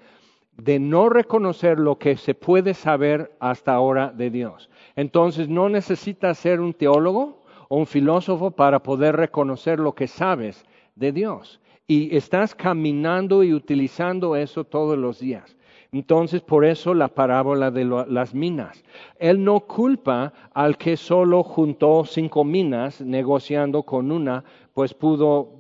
[0.57, 4.71] de no reconocer lo que se puede saber hasta ahora de Dios.
[4.95, 11.11] Entonces, no necesitas ser un teólogo, un filósofo para poder reconocer lo que sabes de
[11.11, 11.61] Dios.
[11.87, 15.57] Y estás caminando y utilizando eso todos los días.
[15.95, 18.83] Entonces, por eso la parábola de las minas.
[19.17, 25.53] Él no culpa al que solo juntó cinco minas negociando con una, pues pudo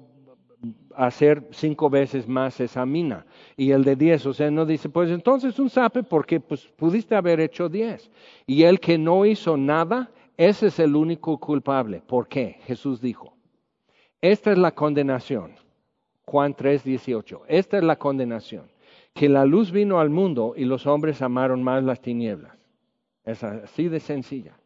[0.97, 3.25] hacer cinco veces más esa mina.
[3.57, 7.14] Y el de diez, o sea, no dice, pues entonces un sape porque pues, pudiste
[7.14, 8.11] haber hecho diez.
[8.44, 12.03] Y el que no hizo nada, ese es el único culpable.
[12.05, 12.57] ¿Por qué?
[12.66, 13.37] Jesús dijo,
[14.20, 15.53] esta es la condenación.
[16.27, 17.42] Juan 3, 18.
[17.47, 18.74] Esta es la condenación.
[19.14, 22.57] Que la luz vino al mundo y los hombres amaron más las tinieblas.
[23.24, 24.59] Es así de sencilla.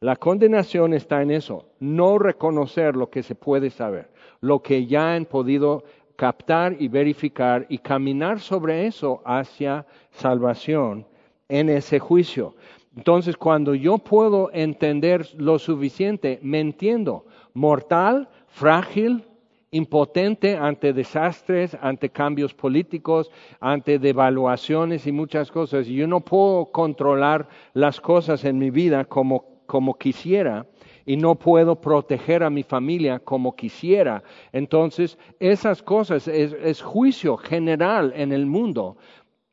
[0.00, 4.10] La condenación está en eso, no reconocer lo que se puede saber,
[4.40, 5.84] lo que ya han podido
[6.16, 11.06] captar y verificar y caminar sobre eso hacia salvación
[11.48, 12.56] en ese juicio.
[12.96, 19.24] Entonces, cuando yo puedo entender lo suficiente, me entiendo mortal, frágil,
[19.72, 25.86] impotente ante desastres, ante cambios políticos, ante devaluaciones y muchas cosas.
[25.86, 30.66] Yo no puedo controlar las cosas en mi vida como, como quisiera
[31.06, 34.22] y no puedo proteger a mi familia como quisiera.
[34.52, 38.98] Entonces, esas cosas es, es juicio general en el mundo,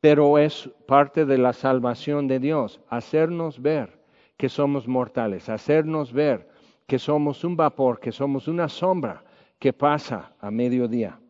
[0.02, 3.98] pero es parte de la salvación de Dios, hacernos ver
[4.36, 6.46] que somos mortales, hacernos ver
[6.86, 9.24] que somos un vapor, que somos una sombra
[9.60, 11.20] que pasa a mediodía.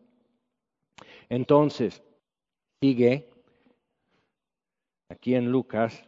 [1.29, 2.01] Entonces,
[2.81, 3.29] sigue
[5.09, 6.03] aquí en Lucas.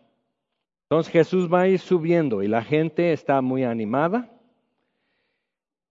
[0.83, 4.31] Entonces Jesús va a ir subiendo y la gente está muy animada,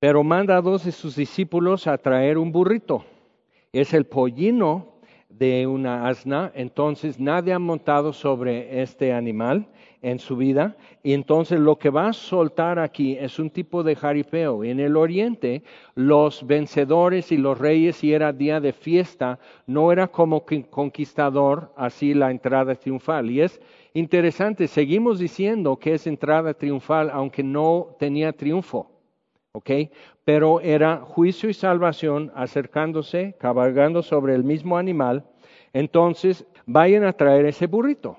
[0.01, 3.05] pero manda a dos de sus discípulos a traer un burrito.
[3.73, 4.95] Es el pollino
[5.29, 9.69] de una asna, entonces nadie ha montado sobre este animal
[10.03, 13.97] en su vida, y entonces lo que va a soltar aquí es un tipo de
[13.97, 14.65] jaripeo.
[14.65, 15.63] En el oriente,
[15.95, 22.15] los vencedores y los reyes, si era día de fiesta, no era como conquistador, así
[22.15, 23.31] la entrada triunfal.
[23.31, 23.61] Y es
[23.95, 28.91] interesante, seguimos diciendo que es entrada triunfal, aunque no tenía triunfo.
[29.53, 29.71] ¿ok?
[30.25, 35.25] Pero era juicio y salvación acercándose, cabalgando sobre el mismo animal.
[35.73, 38.19] Entonces, vayan a traer ese burrito.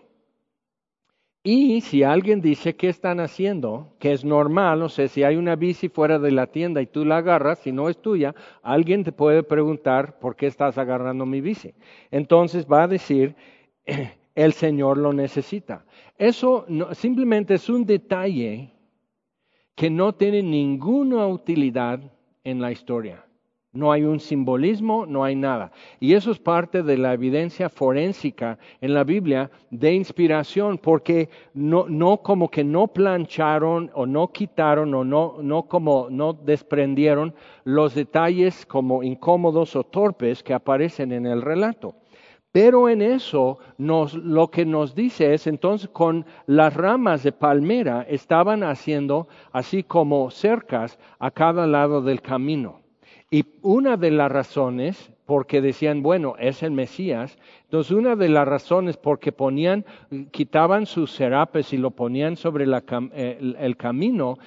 [1.45, 5.57] Y si alguien dice qué están haciendo, que es normal, o sea, si hay una
[5.57, 9.11] bici fuera de la tienda y tú la agarras, si no es tuya, alguien te
[9.11, 11.73] puede preguntar por qué estás agarrando mi bici.
[12.11, 13.35] Entonces va a decir,
[14.35, 15.85] el Señor lo necesita.
[16.17, 18.71] Eso simplemente es un detalle
[19.75, 21.99] que no tiene ninguna utilidad
[22.45, 23.25] en la historia.
[23.73, 25.71] No hay un simbolismo, no hay nada.
[25.99, 31.87] Y eso es parte de la evidencia forénsica en la Biblia de inspiración, porque no,
[31.89, 37.33] no como que no plancharon o no quitaron o no, no como no desprendieron
[37.63, 41.95] los detalles como incómodos o torpes que aparecen en el relato.
[42.51, 48.05] Pero en eso nos, lo que nos dice es entonces con las ramas de palmera
[48.07, 52.82] estaban haciendo así como cercas a cada lado del camino.
[53.33, 58.47] Y una de las razones, porque decían, bueno, es el Mesías, entonces una de las
[58.47, 59.85] razones porque ponían,
[60.29, 64.37] quitaban sus serapes y lo ponían sobre eh, el, camino,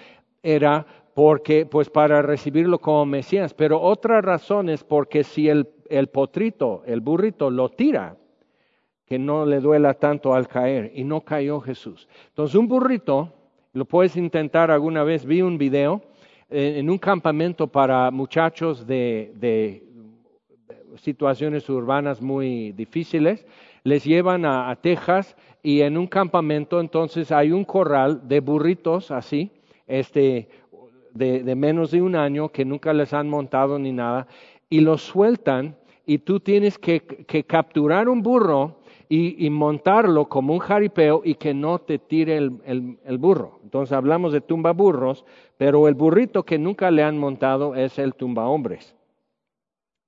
[0.40, 3.54] era porque, pues para recibirlo como Mesías.
[3.54, 8.16] Pero otra razón es porque si el, el potrito, el burrito, lo tira,
[9.04, 12.06] que no le duela tanto al caer, y no cayó Jesús.
[12.28, 13.32] Entonces un burrito,
[13.72, 16.02] lo puedes intentar alguna vez, vi un video,
[16.48, 19.82] en un campamento para muchachos de,
[20.96, 23.44] situaciones urbanas muy difíciles,
[23.84, 29.50] les llevan a, Texas y en un campamento entonces hay un corral de burritos así,
[29.86, 30.48] este,
[31.12, 34.26] de, menos de un año que nunca les han montado ni nada,
[34.70, 37.00] y los sueltan y tú tienes que,
[37.46, 38.75] capturar un burro
[39.08, 43.60] y, montarlo como un jaripeo y que no te tire el, burro.
[43.62, 45.24] Entonces hablamos de tumba burros,
[45.56, 48.94] pero el burrito que nunca le han montado es el tumba hombres.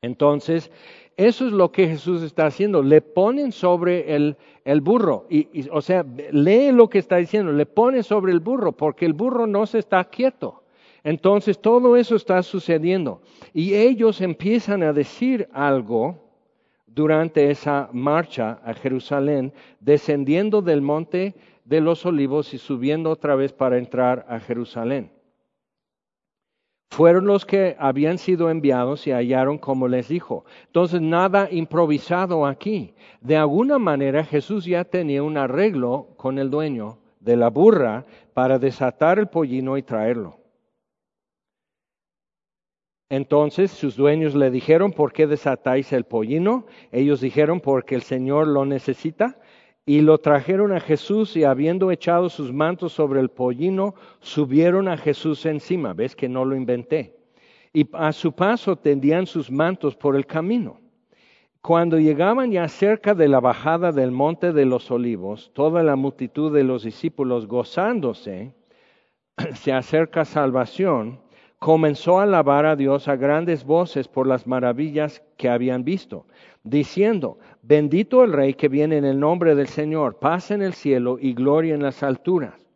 [0.03, 0.71] Entonces,
[1.17, 2.83] eso es lo que Jesús está haciendo.
[2.83, 5.27] Le ponen sobre el, el burro.
[5.29, 7.53] Y, o sea, lee lo que está diciendo.
[7.53, 10.63] Le ponen sobre el burro porque el burro no se está quieto.
[11.03, 13.21] Entonces, todo eso está sucediendo.
[13.53, 16.28] Y ellos empiezan a decir algo
[16.89, 23.53] durante esa marcha a Jerusalén, descendiendo del monte de los olivos y subiendo otra vez
[23.53, 25.11] para entrar a Jerusalén
[26.99, 30.45] fueron los que habían sido enviados y hallaron como les dijo.
[30.67, 32.93] Entonces, nada improvisado aquí.
[33.21, 38.59] De alguna manera Jesús ya tenía un arreglo con el dueño de la burra para
[38.59, 40.39] desatar el pollino y traerlo.
[43.11, 46.67] Entonces sus dueños le dijeron, ¿por qué desatáis el pollino?
[46.93, 49.39] Ellos dijeron, porque el Señor lo necesita.
[49.87, 54.99] Y lo trajeron a Jesús y habiendo echado sus mantos sobre el pollino, subieron a
[54.99, 55.95] Jesús encima.
[55.95, 57.17] ¿Ves que no lo inventé?
[57.73, 60.79] Y a su paso tendían sus mantos por el camino.
[61.63, 66.53] Cuando llegaban ya cerca de la bajada del monte de los olivos, toda la multitud
[66.53, 68.53] de los discípulos gozándose,
[69.55, 71.21] se acerca salvación,
[71.59, 76.27] comenzó a alabar a Dios a grandes voces por las maravillas que habían visto,
[76.63, 81.19] diciendo, bendito el Rey que viene en el nombre del Señor, paz en el cielo
[81.21, 82.69] y gloria en las alturas.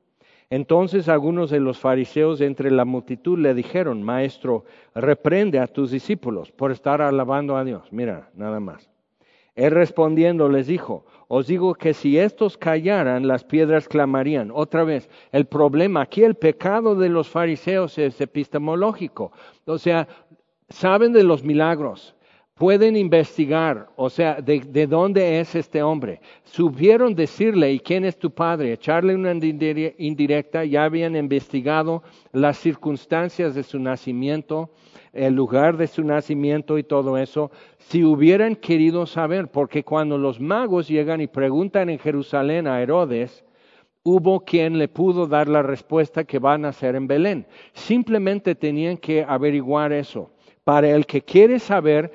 [0.51, 4.65] Entonces algunos de los fariseos entre la multitud le dijeron, Maestro,
[4.95, 7.91] reprende a tus discípulos por estar alabando a Dios.
[7.91, 8.91] Mira, nada más.
[9.55, 14.51] Él respondiendo les dijo, os digo que si estos callaran, las piedras clamarían.
[14.53, 19.33] Otra vez, el problema aquí, el pecado de los fariseos es epistemológico.
[19.65, 20.07] O sea,
[20.69, 22.15] saben de los milagros,
[22.55, 26.21] pueden investigar, o sea, de, dónde es este hombre.
[26.45, 28.75] Supieron decirle, ¿y quién es tu padre?
[28.75, 32.03] Echarle una indirecta, ya habían investigado
[32.33, 34.69] las circunstancias de su nacimiento,
[35.13, 40.41] el lugar de su nacimiento y todo eso, si hubieran querido saber, porque cuando los
[40.41, 43.45] magos llegan y preguntan en Jerusalén a Herodes,
[44.05, 47.47] hubo quien le pudo dar la respuesta que van a hacer en Belén.
[47.73, 50.31] Simplemente tenían que averiguar eso.
[50.65, 52.13] Para el que quiere saber,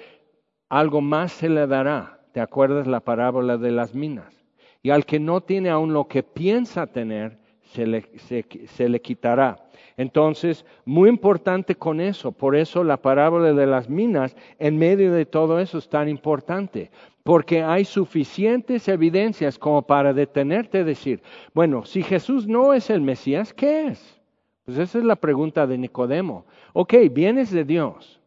[0.69, 2.21] algo más se le dará.
[2.33, 4.33] ¿Te acuerdas la parábola de las minas?
[4.81, 9.66] Y al que no tiene aún lo que piensa tener, se le, se le quitará.
[9.97, 15.25] Entonces, muy importante con eso, por eso la parábola de las minas en medio de
[15.25, 16.91] todo eso es tan importante,
[17.23, 21.21] porque hay suficientes evidencias como para detenerte y decir,
[21.53, 24.21] bueno, si Jesús no es el Mesías, ¿qué es?
[24.65, 26.45] Pues esa es la pregunta de Nicodemo.
[26.73, 28.21] Ok, vienes de Dios.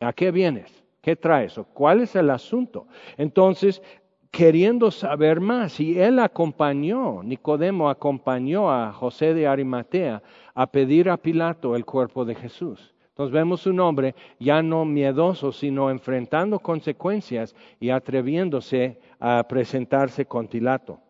[0.00, 0.82] ¿A qué vienes?
[1.02, 1.60] ¿Qué traes?
[1.74, 2.86] ¿Cuál es el asunto?
[3.16, 3.82] Entonces,
[4.30, 5.80] queriendo saber más.
[5.80, 10.22] Y él acompañó, Nicodemo acompañó a José de Arimatea
[10.54, 12.94] a pedir a Pilato el cuerpo de Jesús.
[13.08, 20.46] Entonces vemos un hombre ya no miedoso, sino enfrentando consecuencias y atreviéndose a presentarse con
[20.46, 21.00] Pilato.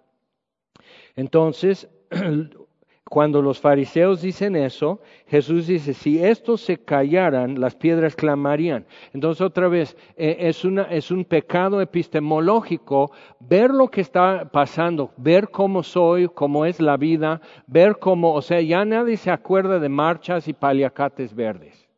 [1.17, 1.87] Entonces,
[3.09, 8.85] Cuando los fariseos dicen eso, Jesús dice, si estos se callaran, las piedras clamarían.
[9.15, 15.49] Entonces otra vez, eh, es, es un pecado epistemológico ver lo que está pasando, ver
[15.49, 19.89] cómo soy, cómo es la vida, ver cómo, o sea, ya nadie se acuerda de
[19.89, 21.89] marchas y paliacates verdes.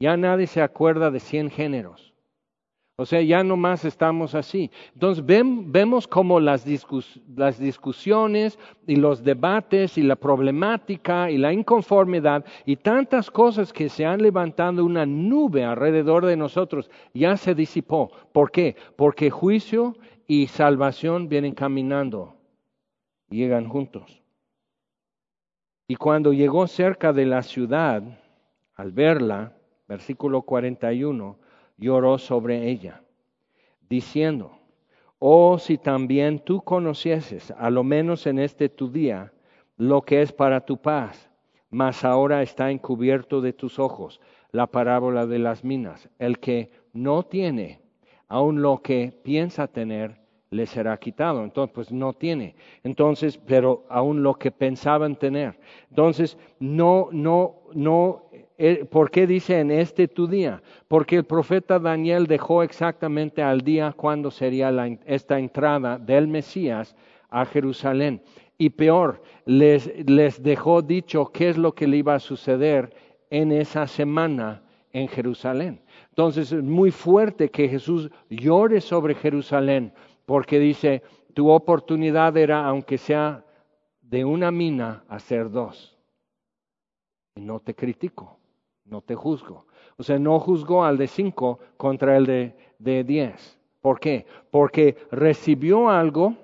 [0.00, 2.09] Ya nadie se acuerda de cien géneros.
[3.00, 4.70] O sea, ya no más estamos así.
[4.92, 6.66] Entonces vemos como las,
[7.34, 13.88] las, discusiones y los debates y la problemática y la inconformidad y tantas cosas que
[13.88, 18.12] se han levantado una nube alrededor de nosotros ya se disipó.
[18.32, 18.76] ¿Por qué?
[18.96, 19.96] Porque juicio
[20.26, 22.34] y salvación vienen caminando,
[23.30, 24.20] llegan juntos.
[25.88, 28.02] Y cuando llegó cerca de la ciudad,
[28.74, 29.54] al verla,
[29.88, 31.39] versículo 41,
[31.80, 33.02] lloró sobre ella,
[33.88, 34.52] diciendo,
[35.18, 39.32] oh si también tú conocieses, a lo menos en este tu día,
[39.76, 41.28] lo que es para tu paz,
[41.70, 44.20] mas ahora está encubierto de tus ojos
[44.52, 46.08] la parábola de las minas.
[46.18, 47.80] El que no tiene,
[48.28, 50.20] aun lo que piensa tener,
[50.50, 51.44] le será quitado.
[51.44, 52.56] Entonces, pues no tiene.
[52.82, 55.58] Entonces, pero aun lo que pensaban tener.
[55.88, 58.24] Entonces, no, no, no
[58.90, 60.62] ¿Por qué dice en este tu día?
[60.86, 64.70] Porque el profeta Daniel dejó exactamente al día cuando sería
[65.06, 66.94] esta entrada del Mesías
[67.30, 68.22] a Jerusalén.
[68.58, 72.94] Y peor, les, les dejó dicho qué es lo que le iba a suceder
[73.30, 75.80] en esa semana en Jerusalén.
[76.10, 79.94] Entonces es muy fuerte que Jesús llore sobre Jerusalén,
[80.26, 81.02] porque dice,
[81.32, 83.42] tu oportunidad era, aunque sea
[84.02, 85.96] de una mina, hacer dos.
[87.36, 88.39] Y no te critico
[88.90, 89.66] no te juzgo.
[89.96, 93.58] O sea, no juzgó al de cinco contra el de, de diez.
[93.80, 94.26] ¿Por qué?
[94.50, 96.34] Porque recibió algo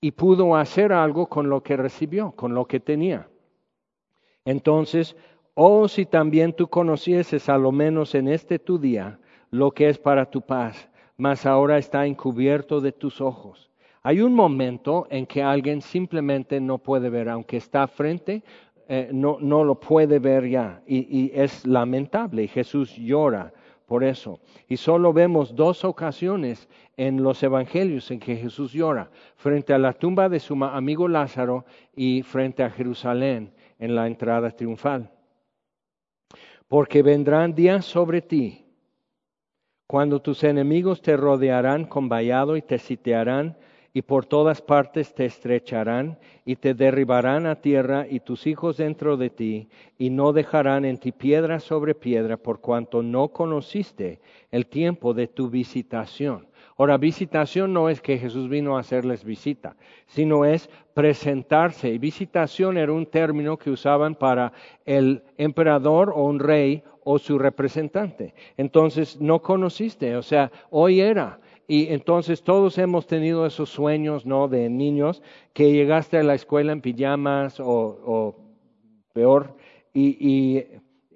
[0.00, 3.28] y pudo hacer algo con lo que recibió, con lo que tenía.
[4.44, 5.16] Entonces,
[5.54, 9.18] oh si también tú conocieses a lo menos en este tu día
[9.50, 13.70] lo que es para tu paz, mas ahora está encubierto de tus ojos.
[14.02, 18.42] Hay un momento en que alguien simplemente no puede ver, aunque está frente,
[18.92, 22.48] eh, no, lo puede ver ya y, es lamentable.
[22.48, 23.52] Jesús llora
[23.86, 24.40] por eso.
[24.66, 29.92] Y solo vemos dos ocasiones en los evangelios en que Jesús llora, frente a la
[29.92, 31.64] tumba de su amigo Lázaro
[31.94, 35.08] y frente a Jerusalén en la entrada triunfal.
[36.66, 38.66] Porque vendrán días sobre ti,
[39.86, 43.56] cuando tus enemigos te rodearán con vallado y te sitiarán
[43.92, 49.16] y por todas partes te estrecharán y te derribarán a tierra y tus hijos dentro
[49.16, 49.68] de ti,
[49.98, 54.20] y no dejarán en ti piedra sobre piedra, por cuanto no conociste
[54.50, 56.46] el tiempo de tu visitación.
[56.80, 59.76] Ahora, visitación no es que Jesús vino a hacerles visita,
[60.06, 61.90] sino es presentarse.
[61.90, 64.54] Y visitación era un término que usaban para
[64.86, 68.32] el emperador o un rey o su representante.
[68.56, 71.38] Entonces, no conociste, o sea, hoy era
[71.72, 74.48] y entonces todos hemos tenido esos sueños, ¿no?
[74.48, 78.34] De niños, que llegaste a la escuela en pijamas o,
[79.12, 79.56] peor,
[79.94, 80.64] y,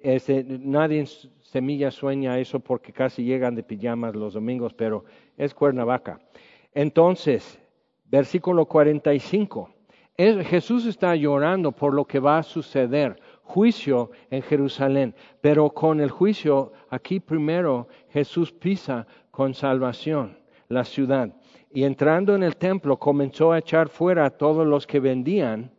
[0.01, 1.07] ese, nadie en
[1.41, 5.03] semilla sueña eso porque casi llegan de pijamas los domingos, pero
[5.35, 6.21] es Cuernavaca.
[6.73, 7.59] Entonces,
[8.05, 9.69] versículo 45.
[10.17, 16.11] Jesús está llorando por lo que va a suceder, juicio en Jerusalén, pero con el
[16.11, 21.33] juicio aquí primero Jesús pisa con salvación la ciudad.
[21.71, 25.71] Y entrando en el templo comenzó a echar fuera a todos los que vendían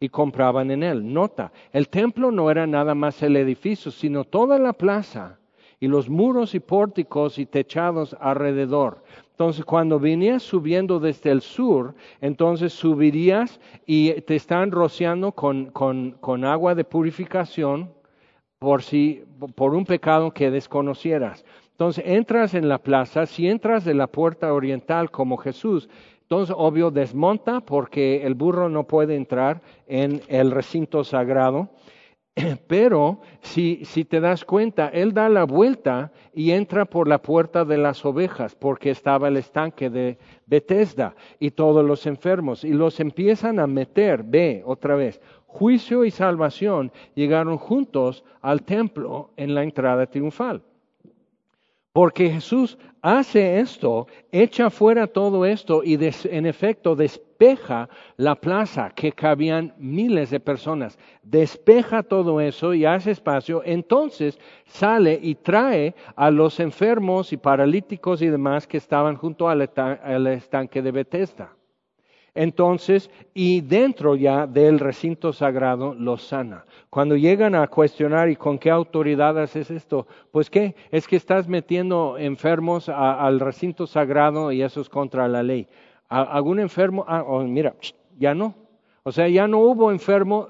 [0.00, 1.12] y compraban en él.
[1.12, 5.38] Nota, el templo no era nada más el edificio, sino toda la plaza
[5.80, 9.02] y los muros y pórticos y techados alrededor.
[9.30, 16.44] Entonces, cuando venías subiendo desde el sur, entonces subirías y te están rociando con, con
[16.44, 17.90] agua de purificación
[18.64, 19.24] por, si,
[19.54, 21.44] por un pecado que desconocieras.
[21.74, 25.88] Entonces, entras en la plaza, si entras de la puerta oriental como Jesús,
[26.22, 31.70] entonces, obvio, desmonta porque el burro no puede entrar en el recinto sagrado.
[32.68, 37.64] Pero si, si, te das cuenta, él da la vuelta y entra por la puerta
[37.64, 40.16] de las ovejas, porque estaba el estanque de
[40.46, 46.10] Bethesda y todos los enfermos, y los empiezan a meter, ve otra vez, juicio y
[46.10, 50.62] salvación llegaron juntos al templo en la entrada triunfal.
[51.94, 59.12] Porque Jesús hace esto, echa fuera todo esto y en efecto despeja la plaza que
[59.12, 60.98] cabían miles de personas.
[61.22, 63.62] Despeja todo eso y hace espacio.
[63.64, 69.62] Entonces sale y trae a los enfermos y paralíticos y demás que estaban junto al
[70.26, 71.54] estanque de Bethesda.
[72.34, 76.64] Entonces, y dentro ya del recinto sagrado los sana.
[76.90, 81.46] Cuando llegan a cuestionar y con qué autoridad haces esto, pues qué, es que estás
[81.48, 85.68] metiendo enfermos al recinto sagrado y eso es contra la ley.
[86.08, 87.04] ¿Algún enfermo?
[87.08, 87.74] Ah, oh, mira,
[88.18, 88.54] ya no.
[89.06, 90.48] O sea, ya no hubo enfermo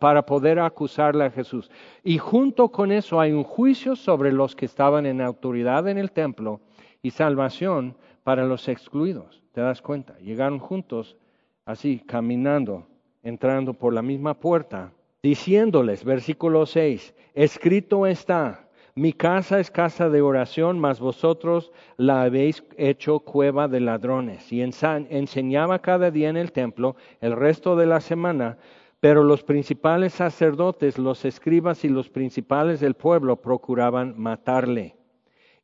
[0.00, 1.70] para poder acusarle a Jesús.
[2.02, 6.10] Y junto con eso hay un juicio sobre los que estaban en autoridad en el
[6.10, 6.60] templo
[7.02, 7.94] y salvación
[8.24, 9.42] para los excluidos.
[9.52, 10.18] ¿Te das cuenta?
[10.18, 11.16] Llegaron juntos,
[11.64, 12.88] así, caminando,
[13.22, 20.22] entrando por la misma puerta, diciéndoles, versículo 6, escrito está, mi casa es casa de
[20.22, 24.52] oración, mas vosotros la habéis hecho cueva de ladrones.
[24.52, 28.56] Y enseñaba cada día en el templo el resto de la semana,
[29.00, 34.94] pero los principales sacerdotes, los escribas y los principales del pueblo procuraban matarle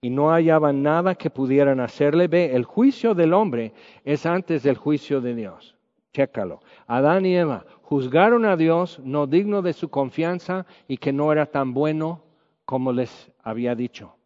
[0.01, 2.29] y no hallaban nada que pudieran hacerle.
[2.29, 3.73] Ve, el juicio del hombre
[4.05, 5.77] es antes del juicio de Dios.
[6.13, 6.61] Chécalo.
[6.87, 11.47] Adán y Eva juzgaron a Dios no digno de su confianza y que no era
[11.47, 12.23] tan bueno
[12.65, 14.17] como les había dicho.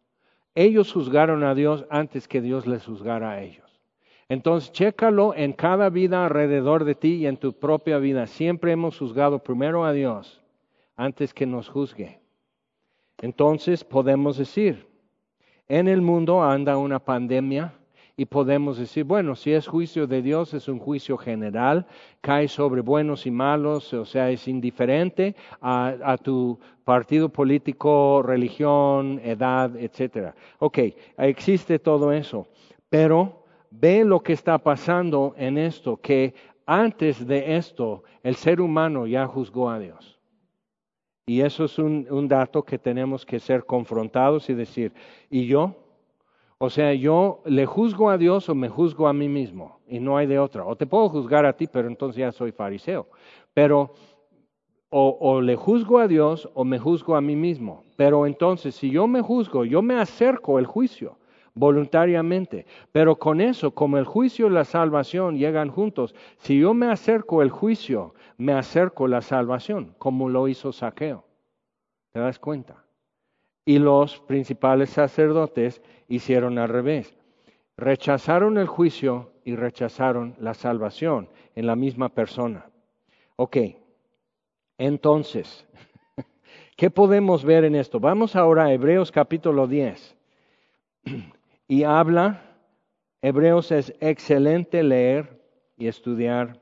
[0.55, 3.65] Ellos juzgaron a Dios antes que Dios les juzgara a ellos.
[4.29, 8.25] Entonces, chécalo en cada vida alrededor de ti y en tu propia vida.
[8.25, 10.41] Siempre hemos juzgado primero a Dios
[10.95, 12.19] antes que nos juzgue.
[13.21, 14.87] Entonces podemos decir,
[15.67, 17.73] en el mundo anda una pandemia
[18.17, 21.85] y podemos decir, bueno, si es juicio de Dios, es un juicio general,
[22.21, 29.75] cae sobre buenos y malos, o sea, es indiferente a, tu partido político, religión, edad,
[29.75, 30.33] etc.
[30.59, 30.79] Ok,
[31.17, 32.47] existe todo eso,
[32.89, 36.33] pero ve lo que está pasando en esto, que
[36.65, 40.14] antes de esto el ser humano ya juzgó a Dios.
[41.27, 44.93] Y eso es un, dato que tenemos que ser confrontados y decir,
[45.29, 45.73] ¿y yo?
[46.59, 50.17] O sea, yo le juzgo a Dios o me juzgo a mí mismo, y no
[50.17, 50.63] hay de otra.
[50.65, 53.09] O te puedo juzgar a ti, pero entonces ya soy fariseo.
[53.55, 53.93] Pero
[54.89, 57.83] o, o, le juzgo a Dios o me juzgo a mí mismo.
[57.95, 61.17] Pero entonces, si yo me juzgo, yo me acerco al juicio
[61.55, 62.65] voluntariamente.
[62.91, 67.41] Pero con eso, como el juicio y la salvación llegan juntos, si yo me acerco
[67.41, 71.25] al juicio, me acerco la salvación, como lo hizo Saqueo.
[72.11, 72.83] ¿Te das cuenta?
[73.65, 77.17] Y los principales sacerdotes hicieron al revés.
[77.77, 82.69] Rechazaron el juicio y rechazaron la salvación en la misma persona.
[83.37, 83.57] Ok,
[84.77, 85.65] entonces,
[86.77, 87.99] ¿qué podemos ver en esto?
[87.99, 90.15] Vamos ahora a Hebreos capítulo 10
[91.67, 92.41] y habla,
[93.21, 95.41] Hebreos es excelente leer
[95.77, 96.61] y estudiar.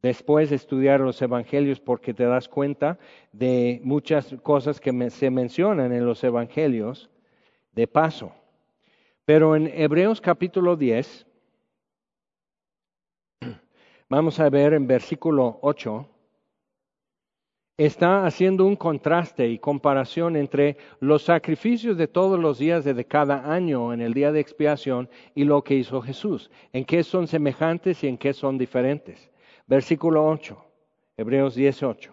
[0.00, 2.98] Después de estudiar los evangelios porque te das cuenta
[3.32, 7.10] de muchas cosas que se mencionan en los evangelios
[7.72, 8.32] de paso.
[9.24, 11.26] Pero en Hebreos capítulo 10,
[14.08, 16.08] vamos a ver en versículo 8,
[17.78, 23.52] está haciendo un contraste y comparación entre los sacrificios de todos los días de cada
[23.52, 28.02] año en el día de expiación y lo que hizo Jesús, en qué son semejantes
[28.02, 29.30] y en qué son diferentes.
[29.68, 30.58] Versículo 8,
[31.16, 32.12] Hebreos 18.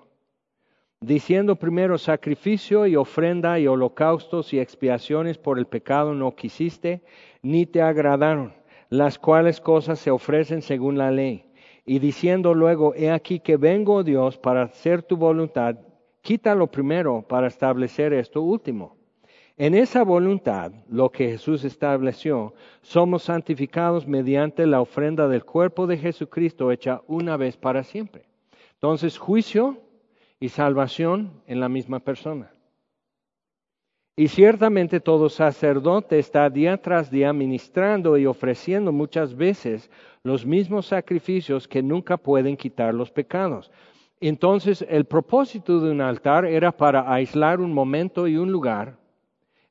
[1.02, 7.02] diciendo primero sacrificio y ofrenda y holocaustos y expiaciones por el pecado no quisiste,
[7.42, 8.54] ni te agradaron,
[8.90, 11.46] las cuales cosas se ofrecen según la ley.
[11.86, 15.78] Y diciendo luego, he aquí que vengo Dios para hacer tu voluntad,
[16.22, 18.98] quítalo primero para establecer esto último.
[19.58, 25.98] En esa voluntad, lo que Jesús estableció, somos santificados mediante la ofrenda del cuerpo de
[25.98, 28.26] Jesucristo hecha una vez para siempre.
[28.74, 29.78] Entonces, juicio
[30.40, 32.52] y salvación en la misma persona.
[34.18, 39.90] Y ciertamente todo sacerdote está día tras día ministrando y ofreciendo muchas veces
[40.26, 43.72] los mismos sacrificios que nunca pueden quitar los pecados.
[44.20, 48.98] Entonces el propósito de un altar era para aislar un momento y un lugar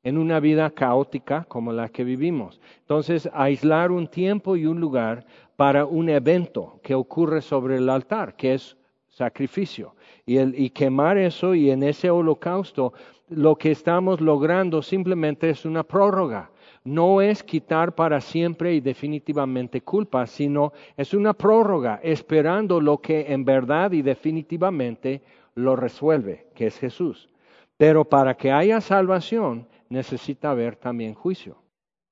[0.05, 2.61] en una vida caótica como la que vivimos.
[2.82, 5.26] Entonces aislar un tiempo y un lugar
[5.57, 8.76] para un evento que ocurre sobre el altar, que es
[9.09, 9.96] sacrificio.
[10.24, 12.92] Y, el, y quemar eso y en ese holocausto
[13.28, 16.52] lo que estamos logrando simplemente es una prórroga.
[16.85, 23.32] No es quitar para siempre y definitivamente culpa, sino es una prórroga esperando lo que
[23.32, 25.22] en verdad y definitivamente
[25.55, 27.30] lo resuelve, que es Jesús.
[27.78, 31.57] Pero para que haya salvación necesita haber también juicio.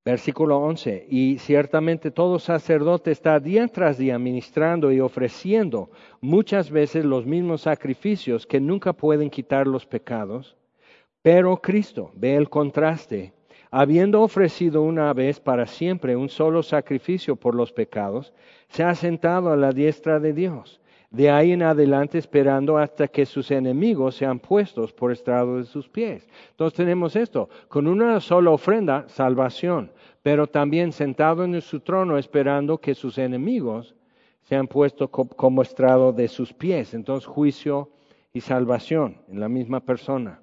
[0.05, 1.07] Versículo 11.
[1.09, 7.63] Y ciertamente todo sacerdote está día tras día ministrando y ofreciendo muchas veces los mismos
[7.63, 10.57] sacrificios que nunca pueden quitar los pecados.
[11.23, 13.33] Pero Cristo, ve el contraste,
[13.75, 18.35] habiendo ofrecido una vez para siempre un solo sacrificio por los pecados,
[18.69, 20.79] se ha sentado a la diestra de Dios.
[21.11, 25.89] De ahí en adelante esperando hasta que sus enemigos sean puestos por estrado de sus
[25.89, 26.29] pies.
[26.51, 29.91] Entonces tenemos esto, con una sola ofrenda, salvación,
[30.23, 33.95] pero también sentado en su trono esperando que sus enemigos
[34.43, 36.93] sean puestos como estrado de sus pies.
[36.93, 37.89] Entonces juicio
[38.35, 40.43] y salvación en la misma persona.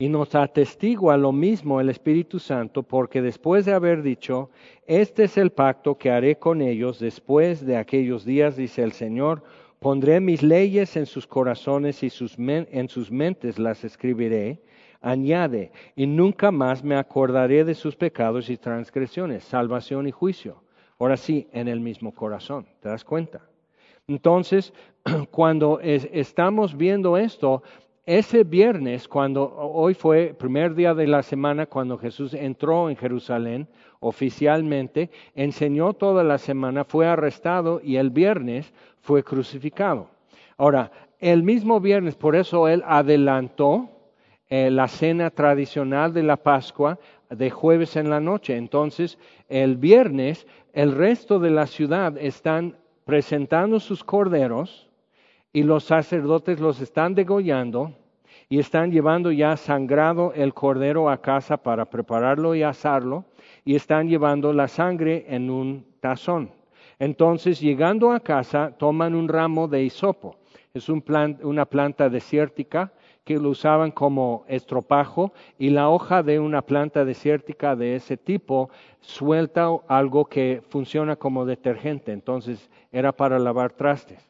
[0.00, 4.48] Y nos atestigua lo mismo el Espíritu Santo, porque después de haber dicho,
[4.86, 9.42] este es el pacto que haré con ellos después de aquellos días, dice el Señor,
[9.80, 14.62] pondré mis leyes en sus corazones y en sus mentes las escribiré,
[15.00, 20.62] añade, y nunca más me acordaré de sus pecados y transgresiones, salvación y juicio.
[21.00, 23.40] Ahora sí, en el mismo corazón, ¿te das cuenta?
[24.06, 24.72] Entonces,
[25.32, 27.64] cuando estamos viendo esto,
[28.08, 33.68] ese viernes, cuando hoy fue primer día de la semana, cuando Jesús entró en Jerusalén
[34.00, 40.08] oficialmente, enseñó toda la semana, fue arrestado y el viernes fue crucificado.
[40.56, 43.90] Ahora, el mismo viernes, por eso él adelantó
[44.48, 46.98] eh, la cena tradicional de la Pascua
[47.28, 48.56] de jueves en la noche.
[48.56, 49.18] Entonces,
[49.50, 54.87] el viernes, el resto de la ciudad están presentando sus corderos
[55.52, 57.92] y los sacerdotes los están degollando
[58.48, 63.24] y están llevando ya sangrado el cordero a casa para prepararlo y asarlo
[63.64, 66.50] y están llevando la sangre en un tazón.
[66.98, 70.36] Entonces, llegando a casa, toman un ramo de hisopo.
[70.74, 72.92] Es una planta desértica
[73.24, 78.70] que lo usaban como estropajo y la hoja de una planta desértica de ese tipo
[79.00, 82.12] suelta algo que funciona como detergente.
[82.12, 84.27] Entonces, era para lavar trastes.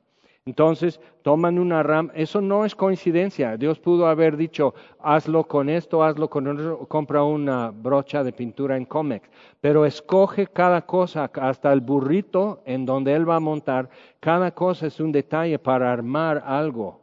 [0.49, 3.59] Entonces toman una rama, eso no es coincidencia.
[3.59, 8.79] Dios pudo haber dicho, hazlo con esto, hazlo con otro, compra una brocha de pintura
[8.79, 9.29] en Comex,
[9.61, 13.91] pero escoge cada cosa, hasta el burrito en donde él va a montar,
[14.21, 16.99] cada cosa es un detalle para armar algo,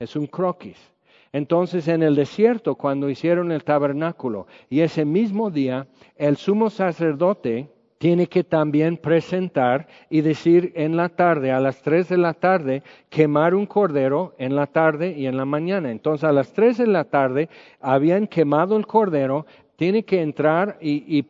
[0.00, 0.92] es un croquis.
[1.32, 5.86] Entonces en el desierto, cuando hicieron el tabernáculo, y ese mismo día,
[6.16, 7.70] el sumo sacerdote,
[8.00, 12.82] tiene que también presentar y decir en la tarde, a las tres de la tarde,
[13.10, 15.90] quemar un cordero en la tarde y en la mañana.
[15.90, 19.44] Entonces a las tres de la tarde habían quemado el cordero,
[19.76, 21.26] tiene que entrar y,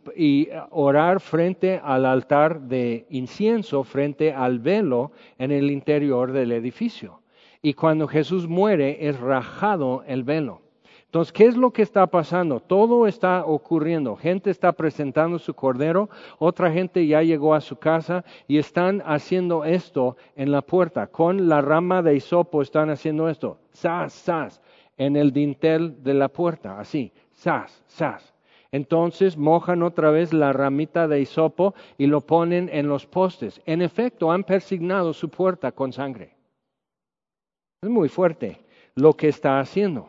[0.70, 7.20] orar frente al altar de incienso, frente al velo en el interior del edificio.
[7.62, 10.62] Y cuando Jesús muere es rajado el velo.
[11.10, 12.60] Entonces, ¿qué es lo que está pasando?
[12.60, 14.14] Todo está ocurriendo.
[14.14, 16.08] Gente está presentando su cordero,
[16.38, 21.08] otra gente ya llegó a su casa y están haciendo esto en la puerta.
[21.08, 23.58] Con la rama de hisopo están haciendo esto.
[23.72, 24.62] Sas, sas,
[24.96, 27.12] en el dintel de la puerta, así.
[27.32, 28.32] Sas, sas.
[28.70, 33.60] Entonces mojan otra vez la ramita de hisopo y lo ponen en los postes.
[33.66, 36.36] En efecto, han persignado su puerta con sangre.
[37.82, 38.60] Es muy fuerte
[38.94, 40.08] lo que está haciendo.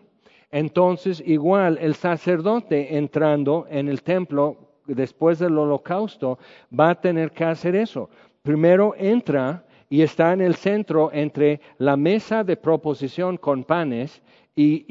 [0.52, 6.40] Entonces, igual, el sacerdote entrando en el templo después del holocausto
[6.78, 8.10] va a tener que hacer eso.
[8.42, 14.22] Primero entra y está en el centro entre la mesa de proposición con panes
[14.56, 14.86] y,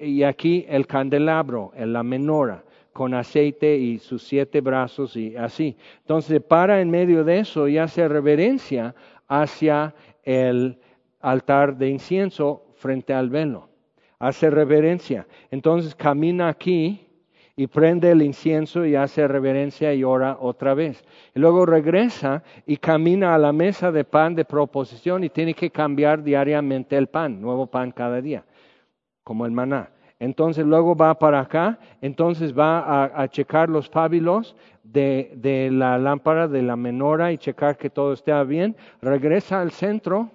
[0.00, 5.76] y aquí el candelabro, la menora con aceite y sus siete brazos y así.
[5.98, 8.94] Entonces para en medio de eso y hace reverencia
[9.26, 10.78] hacia el
[11.20, 13.73] altar de incienso frente al velo.
[14.24, 15.26] Hace reverencia.
[15.50, 17.06] Entonces camina aquí
[17.56, 21.04] y prende el incienso y hace reverencia y ora otra vez.
[21.34, 25.68] Y luego regresa y camina a la mesa de pan de proposición y tiene que
[25.68, 28.46] cambiar diariamente el pan, nuevo pan cada día,
[29.22, 29.90] como el maná.
[30.18, 36.48] Entonces luego va para acá, entonces va a, checar los pábilos de, de la lámpara,
[36.48, 38.74] de la menora y checar que todo esté bien.
[39.02, 40.30] Regresa al centro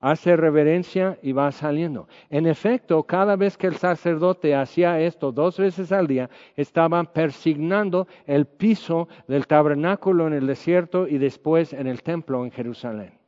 [0.00, 2.08] hace reverencia y va saliendo.
[2.30, 8.08] En efecto, cada vez que el sacerdote hacía esto dos veces al día, estaban persignando
[8.26, 13.20] el piso del tabernáculo en el desierto y después en el templo en Jerusalén.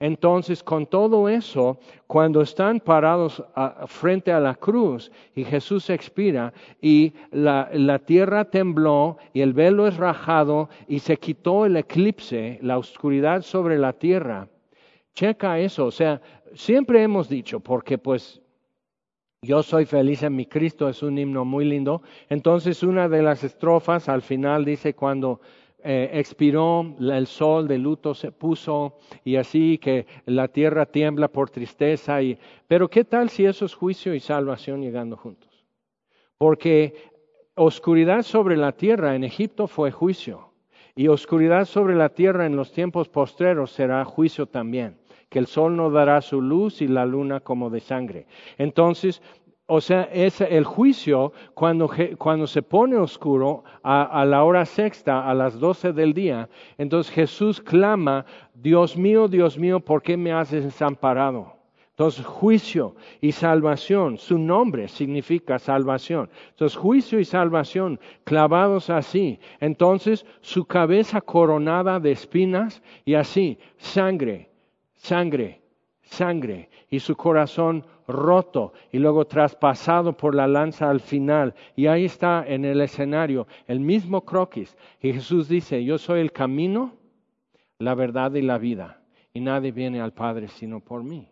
[0.00, 3.42] Entonces, con todo eso, cuando están parados
[3.86, 9.88] frente a la cruz y Jesús expira y la, la, tierra tembló y el velo
[9.88, 14.46] es rajado y se quitó el eclipse, la oscuridad sobre la tierra,
[15.18, 16.20] Checa eso, o sea,
[16.54, 18.40] siempre hemos dicho, porque pues
[19.42, 22.02] yo soy feliz en mi Cristo es un himno muy lindo.
[22.28, 25.40] Entonces una de las estrofas al final dice cuando
[25.82, 31.50] eh, expiró el sol de luto se puso y así que la tierra tiembla por
[31.50, 32.22] tristeza.
[32.22, 32.38] Y,
[32.68, 35.66] pero ¿qué tal si eso es juicio y salvación llegando juntos?
[36.36, 36.94] Porque
[37.56, 40.52] oscuridad sobre la tierra en Egipto fue juicio
[40.94, 44.96] y oscuridad sobre la tierra en los tiempos postreros será juicio también
[45.28, 48.26] que el sol no dará su luz y la luna como de sangre.
[48.56, 49.22] Entonces,
[49.66, 55.28] o sea, es el juicio cuando, cuando se pone oscuro a, a, la hora sexta,
[55.28, 56.48] a las doce del día.
[56.78, 58.24] Entonces Jesús clama,
[58.54, 61.58] Dios mío, Dios mío, ¿por qué me has desamparado?
[61.98, 66.30] Entonces, juicio y salvación, su nombre significa salvación.
[66.50, 69.40] Entonces, juicio y salvación clavados así.
[69.58, 74.47] Entonces, su cabeza coronada de espinas y así, sangre,
[74.98, 75.62] sangre,
[76.02, 81.54] sangre, y su corazón roto y luego traspasado por la lanza al final.
[81.76, 84.76] Y ahí está en el escenario el mismo croquis.
[85.00, 86.94] Y Jesús dice, yo soy el camino,
[87.78, 89.02] la verdad y la vida.
[89.32, 91.30] Y nadie viene al Padre sino por mí.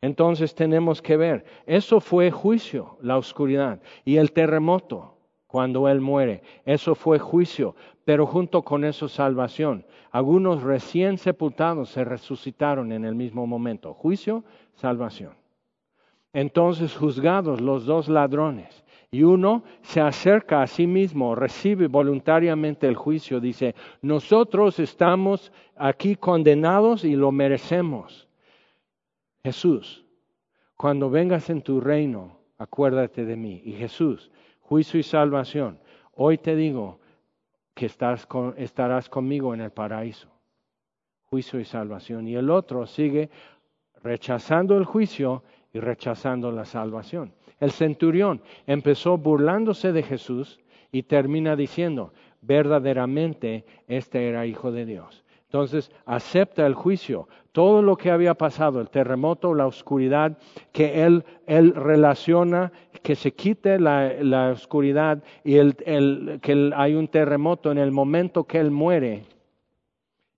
[0.00, 5.11] Entonces tenemos que ver, eso fue juicio, la oscuridad, y el terremoto
[5.52, 7.76] cuando Él muere, eso fue juicio,
[8.06, 9.84] pero junto con eso salvación.
[10.10, 13.92] Algunos recién sepultados se resucitaron en el mismo momento.
[13.92, 14.44] Juicio,
[14.76, 15.34] salvación.
[16.32, 22.96] Entonces juzgados los dos ladrones y uno se acerca a sí mismo, recibe voluntariamente el
[22.96, 28.26] juicio, dice, nosotros estamos aquí condenados y lo merecemos.
[29.44, 30.02] Jesús,
[30.78, 33.60] cuando vengas en tu reino, acuérdate de mí.
[33.66, 34.30] Y Jesús,
[34.72, 35.78] juicio y salvación,
[36.14, 36.98] hoy te digo,
[37.74, 40.28] que estarás conmigo en el paraíso.
[41.24, 42.26] Juicio y salvación.
[42.26, 43.28] Y el otro sigue
[44.02, 45.42] rechazando el juicio
[45.74, 47.34] y rechazando la salvación.
[47.60, 50.58] El centurión empezó burlándose de Jesús
[50.90, 55.22] y termina diciendo, verdaderamente este era hijo de Dios.
[55.52, 60.38] Entonces acepta el juicio, todo lo que había pasado, el terremoto, la oscuridad,
[60.72, 62.72] que él, él relaciona,
[63.02, 65.76] que se quite la, oscuridad y el,
[66.40, 69.24] que hay un terremoto en el momento que él muere.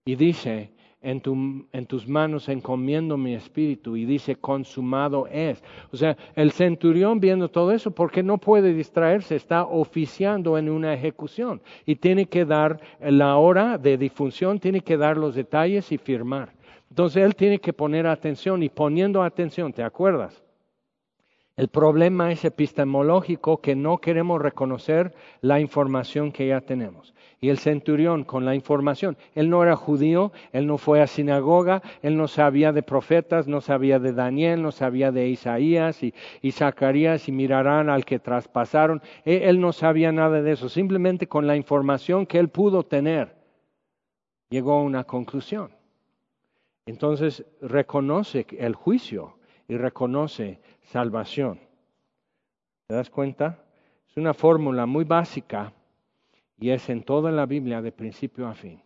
[0.07, 5.63] Y dice, en, tu, en, tus manos encomiendo mi espíritu y dice consumado es.
[5.93, 10.95] O sea, el centurión viendo todo eso, porque no puede distraerse, está oficiando en una
[10.95, 15.99] ejecución y tiene que dar la hora de difunción, tiene que dar los detalles y
[15.99, 16.53] firmar.
[16.91, 20.44] Entonces él tiene que poner atención y poniendo atención, ¿te acuerdas?
[21.57, 27.15] El problema es epistemológico que no queremos reconocer la información que ya tenemos.
[27.41, 31.81] Y el centurión con la información, él no era judío, él no fue a sinagoga,
[32.03, 36.13] él no sabía de profetas, no sabía de Daniel, no sabía de Isaías y,
[36.51, 39.01] Zacarías y mirarán al que traspasaron.
[39.25, 43.37] Él, él no sabía nada de eso, simplemente con la información que él pudo tener,
[44.51, 45.71] llegó a una conclusión.
[46.85, 49.37] Entonces reconoce el juicio
[49.69, 51.61] y reconoce salvación.
[52.87, 53.65] ¿Te das cuenta?
[54.09, 55.73] Es una fórmula muy básica
[56.59, 58.81] y es en toda la Biblia de principio a fin.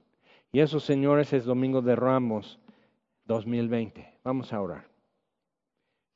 [0.52, 2.58] Y eso, señores, es Domingo de Ramos
[3.26, 4.18] 2020.
[4.24, 4.88] Vamos a orar.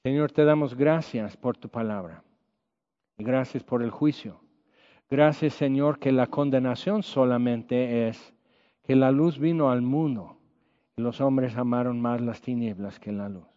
[0.02, 2.22] Señor, te damos gracias por tu palabra
[3.22, 4.40] gracias por el juicio.
[5.10, 8.34] Gracias, Señor, que la condenación solamente es
[8.82, 10.38] que la luz vino al mundo
[10.96, 13.51] y los hombres amaron más las tinieblas que la luz.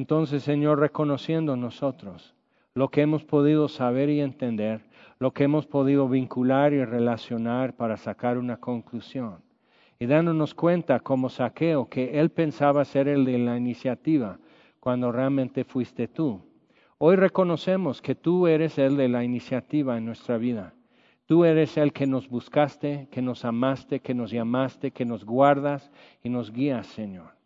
[0.00, 2.34] Entonces, Señor, reconociendo nosotros
[2.72, 4.80] lo que hemos podido saber y entender,
[5.18, 9.42] lo que hemos podido vincular y relacionar para sacar una conclusión,
[9.98, 14.38] y dándonos cuenta como saqueo que él pensaba ser el de la iniciativa
[14.80, 16.40] cuando realmente fuiste tú.
[16.96, 20.72] Hoy reconocemos que tú eres el de la iniciativa en nuestra vida.
[21.26, 25.90] Tú eres el que nos buscaste, que nos amaste, que nos llamaste, que nos guardas
[26.22, 27.39] y nos guías, Señor.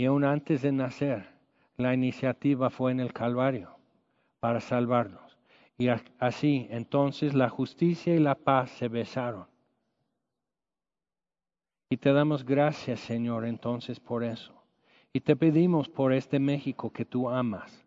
[0.00, 1.28] Y aún antes de nacer,
[1.76, 3.76] la iniciativa fue en el Calvario
[4.40, 5.36] para salvarnos.
[5.76, 5.88] Y
[6.18, 9.46] así entonces la justicia y la paz se besaron.
[11.90, 14.54] Y te damos gracias, Señor, entonces por eso.
[15.12, 17.84] Y te pedimos por este México que tú amas.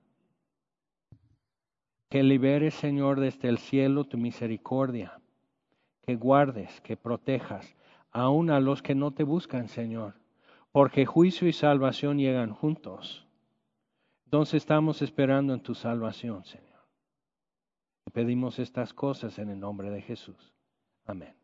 [2.11, 5.19] Que liberes, Señor, desde el cielo tu misericordia.
[6.03, 7.75] Que guardes, que protejas,
[8.11, 10.21] aun a los que no te buscan, Señor
[10.73, 13.25] porque juicio y salvación llegan juntos.
[14.25, 16.63] Entonces estamos esperando en tu salvación, Señor.
[18.11, 20.53] pedimos estas cosas en el nombre de Jesús.
[21.05, 21.42] Amén.